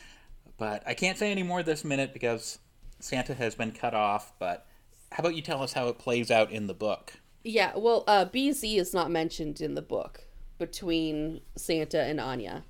But 0.59 0.83
I 0.87 0.95
can't 0.95 1.19
say 1.19 1.31
any 1.31 1.43
more 1.43 1.63
this 1.63 1.85
minute 1.85 2.13
because 2.13 2.59
Santa 3.01 3.35
has 3.35 3.55
been 3.55 3.73
cut 3.73 3.95
off. 3.95 4.33
But 4.39 4.67
how 5.13 5.21
about 5.23 5.35
you 5.35 5.43
tell 5.43 5.63
us 5.63 5.73
how 5.73 5.89
it 5.89 5.99
plays 5.99 6.31
out 6.31 6.51
in 6.51 6.67
the 6.67 6.75
book? 6.75 7.15
Yeah, 7.45 7.73
well, 7.77 8.05
uh, 8.07 8.25
BZ 8.25 8.77
is 8.79 8.93
not 8.95 9.11
mentioned 9.11 9.61
in 9.61 9.75
the 9.75 9.83
book 9.83 10.25
between 10.59 11.43
Santa 11.57 12.03
and 12.03 12.21
Anya. 12.21 12.65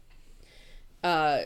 Uh, 1.03 1.43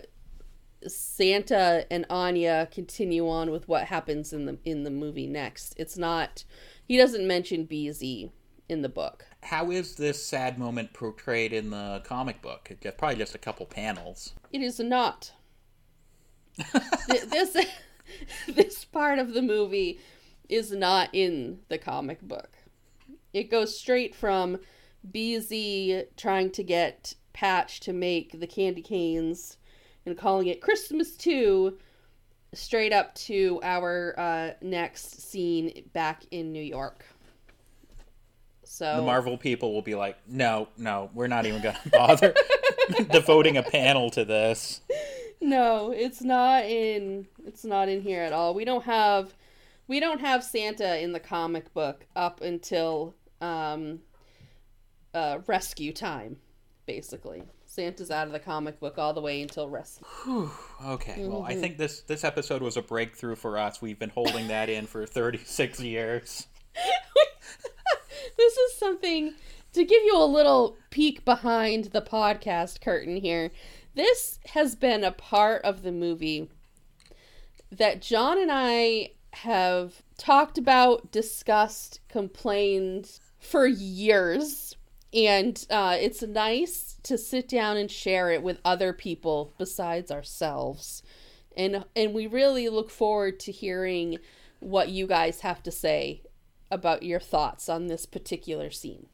Santa 0.87 1.87
and 1.91 2.07
Anya 2.09 2.69
continue 2.73 3.29
on 3.29 3.51
with 3.51 3.69
what 3.69 3.85
happens 3.85 4.33
in 4.33 4.47
the 4.47 4.59
in 4.65 4.85
the 4.85 4.91
movie 4.91 5.27
next. 5.27 5.75
It's 5.77 5.99
not 5.99 6.45
he 6.91 6.97
doesn't 6.97 7.25
mention 7.25 7.69
BZ 7.69 8.33
in 8.69 8.83
the 8.83 8.89
book. 8.89 9.25
How 9.45 9.71
is 9.71 9.95
this 9.95 10.27
sad 10.27 10.59
moment 10.59 10.93
portrayed 10.93 11.53
in 11.53 11.71
the 11.71 12.03
comic 12.05 12.43
book? 12.43 12.69
It's 12.69 12.97
probably 12.99 13.17
just 13.17 13.33
a 13.33 13.39
couple 13.39 13.65
panels. 13.65 14.33
It 14.53 14.61
is 14.61 14.81
not. 14.81 15.31
Th- 16.57 17.23
this 17.31 17.57
this 18.49 18.85
part 18.85 19.21
of 19.21 19.35
the 19.35 19.41
movie 19.41 20.01
is 20.49 20.73
not 20.73 21.11
in 21.13 21.61
the 21.69 21.79
comic 21.79 22.23
book. 22.23 22.51
It 23.33 23.53
goes 23.53 23.79
straight 23.79 24.17
from 24.17 24.59
BZ 25.09 26.07
trying 26.17 26.51
to 26.51 26.65
get 26.65 27.15
Patch 27.33 27.79
to 27.83 27.93
make 27.93 28.41
the 28.41 28.49
candy 28.49 28.83
canes 28.83 29.59
and 30.05 30.19
calling 30.19 30.49
it 30.49 30.61
Christmas 30.61 31.17
2 31.17 31.79
straight 32.53 32.93
up 32.93 33.15
to 33.15 33.61
our 33.63 34.15
uh, 34.19 34.51
next 34.61 35.31
scene 35.31 35.85
back 35.93 36.25
in 36.31 36.53
New 36.53 36.63
York. 36.63 37.05
So 38.65 38.97
The 38.97 39.03
Marvel 39.03 39.37
people 39.37 39.75
will 39.75 39.83
be 39.83 39.95
like, 39.95 40.17
no, 40.29 40.69
no, 40.79 41.11
we're 41.13 41.27
not 41.27 41.45
even 41.47 41.61
going 41.61 41.77
to 41.83 41.89
bother 41.91 42.35
devoting 43.11 43.57
a 43.57 43.63
panel 43.63 44.11
to 44.11 44.25
this. 44.25 44.81
No, 45.41 45.91
it's 45.91 46.21
not 46.21 46.65
in 46.65 47.27
it's 47.47 47.65
not 47.65 47.89
in 47.89 48.03
here 48.03 48.23
at 48.23 48.33
all. 48.33 48.55
We 48.55 48.65
don't 48.65 48.85
have 48.85 49.35
we 49.89 49.99
don't 49.99 50.21
have 50.21 50.45
Santa 50.45 51.01
in 51.03 51.13
the 51.13 51.21
comic 51.21 51.73
book 51.73 52.07
up 52.15 52.43
until 52.43 53.15
um 53.41 54.01
uh 55.15 55.39
rescue 55.47 55.93
time, 55.93 56.37
basically. 56.87 57.43
Santa's 57.81 58.11
out 58.11 58.27
of 58.27 58.35
the 58.35 58.39
comic 58.39 58.79
book 58.79 58.99
all 58.99 59.15
the 59.15 59.23
way 59.23 59.41
until 59.41 59.67
rescue. 59.67 60.07
Okay, 60.85 61.27
well, 61.27 61.41
Mm-hmm. 61.41 61.47
I 61.47 61.55
think 61.55 61.79
this 61.79 62.01
this 62.03 62.25
episode 62.25 62.61
was 62.61 62.77
a 62.77 62.83
breakthrough 62.83 63.37
for 63.37 63.57
us. 63.57 63.81
We've 63.81 63.99
been 63.99 64.11
holding 64.11 64.49
that 64.49 64.69
in 64.69 64.87
for 64.87 65.07
36 65.07 65.81
years. 65.81 66.47
this 68.37 68.57
is 68.57 68.77
something 68.77 69.33
to 69.73 69.85
give 69.85 70.03
you 70.05 70.15
a 70.19 70.27
little 70.27 70.77
peek 70.91 71.25
behind 71.25 71.87
the 71.87 72.03
podcast 72.03 72.83
curtain 72.83 73.17
here. 73.17 73.51
This 73.95 74.39
has 74.51 74.77
been 74.77 75.03
a 75.03 75.13
part 75.13 75.63
of 75.63 75.83
the 75.83 75.93
movie 75.93 76.51
that 77.73 78.03
John 78.03 78.39
and 78.39 78.51
I 78.53 79.13
have 79.33 80.03
talked 80.19 80.59
about, 80.59 81.11
discussed, 81.13 82.01
complained 82.11 83.19
for 83.39 83.67
years. 83.67 84.77
And 85.13 85.65
uh, 85.71 85.97
it's 86.01 86.23
nice 86.23 86.97
to 87.03 87.19
sit 87.19 87.49
down 87.49 87.77
and 87.77 87.91
share 87.91 88.31
it 88.31 88.43
with 88.43 88.61
other 88.65 88.93
people 88.93 89.53
besides 89.59 90.11
ourselves. 90.11 91.03
And, 91.57 91.85
and 91.97 92.15
we 92.15 92.27
really 92.27 92.69
look 92.69 92.91
forward 92.91 93.41
to 93.41 93.53
hearing 93.53 94.19
what 94.61 94.89
you 94.89 95.07
guys 95.07 95.41
have 95.41 95.63
to 95.65 95.73
say 95.73 96.23
about 96.71 97.03
your 97.03 97.19
thoughts 97.19 97.69
on 97.69 97.89
this 97.89 98.07
particular 98.07 98.71
scene. 98.71 99.07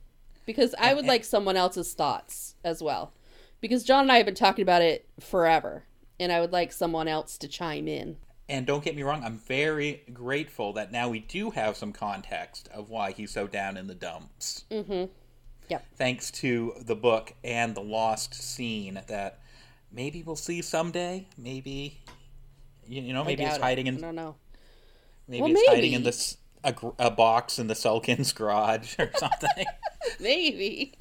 Because 0.44 0.74
I 0.78 0.92
would 0.92 1.06
like 1.06 1.24
someone 1.24 1.56
else's 1.56 1.94
thoughts 1.94 2.54
as 2.62 2.82
well. 2.82 3.12
Because 3.60 3.82
John 3.82 4.02
and 4.02 4.12
I 4.12 4.18
have 4.18 4.26
been 4.26 4.34
talking 4.34 4.62
about 4.62 4.82
it 4.82 5.08
forever. 5.18 5.84
And 6.20 6.30
I 6.30 6.40
would 6.40 6.52
like 6.52 6.72
someone 6.72 7.08
else 7.08 7.38
to 7.38 7.48
chime 7.48 7.88
in. 7.88 8.16
And 8.48 8.66
don't 8.66 8.84
get 8.84 8.94
me 8.94 9.02
wrong, 9.02 9.24
I'm 9.24 9.38
very 9.38 10.02
grateful 10.12 10.72
that 10.74 10.92
now 10.92 11.08
we 11.08 11.18
do 11.18 11.50
have 11.50 11.76
some 11.76 11.92
context 11.92 12.68
of 12.72 12.88
why 12.90 13.10
he's 13.10 13.32
so 13.32 13.46
down 13.46 13.76
in 13.76 13.86
the 13.86 13.94
dumps. 13.94 14.64
Mm-hmm. 14.70 15.06
Yep. 15.68 15.86
Thanks 15.96 16.30
to 16.32 16.74
the 16.80 16.94
book 16.94 17.34
and 17.42 17.74
the 17.74 17.80
lost 17.80 18.34
scene 18.34 19.00
that 19.08 19.40
maybe 19.92 20.22
we'll 20.22 20.36
see 20.36 20.62
someday. 20.62 21.26
Maybe, 21.36 22.00
you, 22.86 23.02
you 23.02 23.12
know, 23.12 23.24
maybe 23.24 23.44
it's 23.44 23.56
it. 23.56 23.62
hiding 23.62 23.86
I 23.86 23.90
in 23.90 24.00
don't 24.00 24.14
know. 24.14 24.36
maybe 25.28 25.42
Well, 25.42 25.52
it's 25.52 25.68
hiding 25.68 25.92
in 25.92 26.02
this 26.02 26.36
a, 26.66 26.74
a 26.98 27.10
box 27.10 27.58
in 27.58 27.68
the 27.68 27.74
Salkind's 27.74 28.32
garage 28.32 28.96
or 28.98 29.10
something. 29.16 29.64
Maybe. 30.20 30.94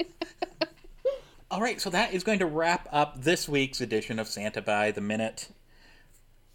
All 1.51 1.61
right, 1.61 1.79
so 1.79 1.89
that 1.89 2.13
is 2.13 2.23
going 2.23 2.39
to 2.39 2.45
wrap 2.45 2.87
up 2.91 3.21
this 3.21 3.47
week's 3.47 3.81
edition 3.81 4.19
of 4.19 4.27
Santa 4.27 4.61
by 4.61 4.91
the 4.91 5.01
Minute. 5.01 5.49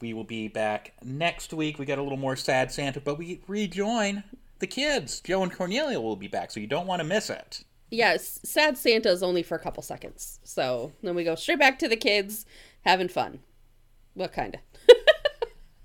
We 0.01 0.15
will 0.15 0.25
be 0.25 0.49
back 0.49 0.95
next 1.05 1.53
week. 1.53 1.79
We 1.79 1.87
got 1.87 1.99
a 1.99 2.03
little 2.03 2.19
more 2.19 2.37
sad 2.37 2.73
Santa, 2.73 3.01
but 3.01 3.19
we 3.19 3.41
rejoin 3.47 4.25
the 4.59 4.67
kids. 4.67 5.21
Joe 5.21 5.43
and 5.43 5.53
Cornelia 5.53 6.01
will 6.01 6.17
be 6.17 6.29
back, 6.29 6.51
so 6.51 6.61
you 6.61 6.67
don't 6.67 6.87
want 6.87 7.01
to 7.01 7.05
miss 7.05 7.31
it. 7.31 7.65
Yes, 7.91 8.41
Sad 8.45 8.79
Santa 8.79 9.11
is 9.11 9.23
only 9.23 9.43
for 9.43 9.57
a 9.57 9.61
couple 9.61 9.83
seconds. 9.83 10.41
So 10.45 10.93
then 11.03 11.15
we 11.15 11.25
go 11.25 11.35
straight 11.35 11.59
back 11.59 11.79
to 11.81 11.89
the 11.89 11.97
kids 11.97 12.47
having 12.85 13.09
fun. 13.09 13.41
What 14.15 14.33
kind 14.33 14.57
of? 14.57 14.61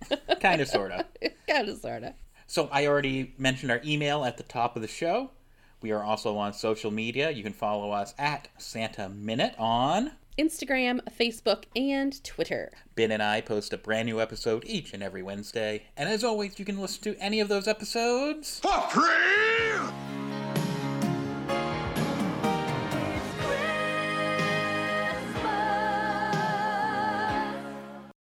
Kind 0.39 0.61
of, 0.61 0.67
sort 0.67 0.91
of. 0.91 1.05
kind 1.49 1.67
of, 1.67 1.79
sort 1.79 2.03
of. 2.03 2.13
So 2.45 2.69
I 2.71 2.85
already 2.85 3.33
mentioned 3.39 3.71
our 3.71 3.81
email 3.83 4.23
at 4.23 4.37
the 4.37 4.43
top 4.43 4.75
of 4.75 4.83
the 4.83 4.87
show. 4.87 5.31
We 5.81 5.91
are 5.91 6.03
also 6.03 6.37
on 6.37 6.53
social 6.53 6.91
media. 6.91 7.31
You 7.31 7.43
can 7.43 7.53
follow 7.53 7.91
us 7.91 8.13
at 8.17 8.47
Santa 8.57 9.09
Minute 9.09 9.55
on. 9.57 10.11
Instagram, 10.37 10.99
Facebook, 11.17 11.63
and 11.75 12.23
Twitter. 12.23 12.71
Ben 12.95 13.11
and 13.11 13.23
I 13.23 13.41
post 13.41 13.73
a 13.73 13.77
brand 13.77 14.07
new 14.07 14.19
episode 14.19 14.63
each 14.65 14.93
and 14.93 15.01
every 15.01 15.23
Wednesday. 15.23 15.83
And 15.95 16.09
as 16.09 16.23
always, 16.23 16.59
you 16.59 16.65
can 16.65 16.79
listen 16.79 17.03
to 17.03 17.19
any 17.19 17.39
of 17.39 17.47
those 17.47 17.67
episodes 17.67 18.59
For 18.59 18.81
free! 18.89 20.14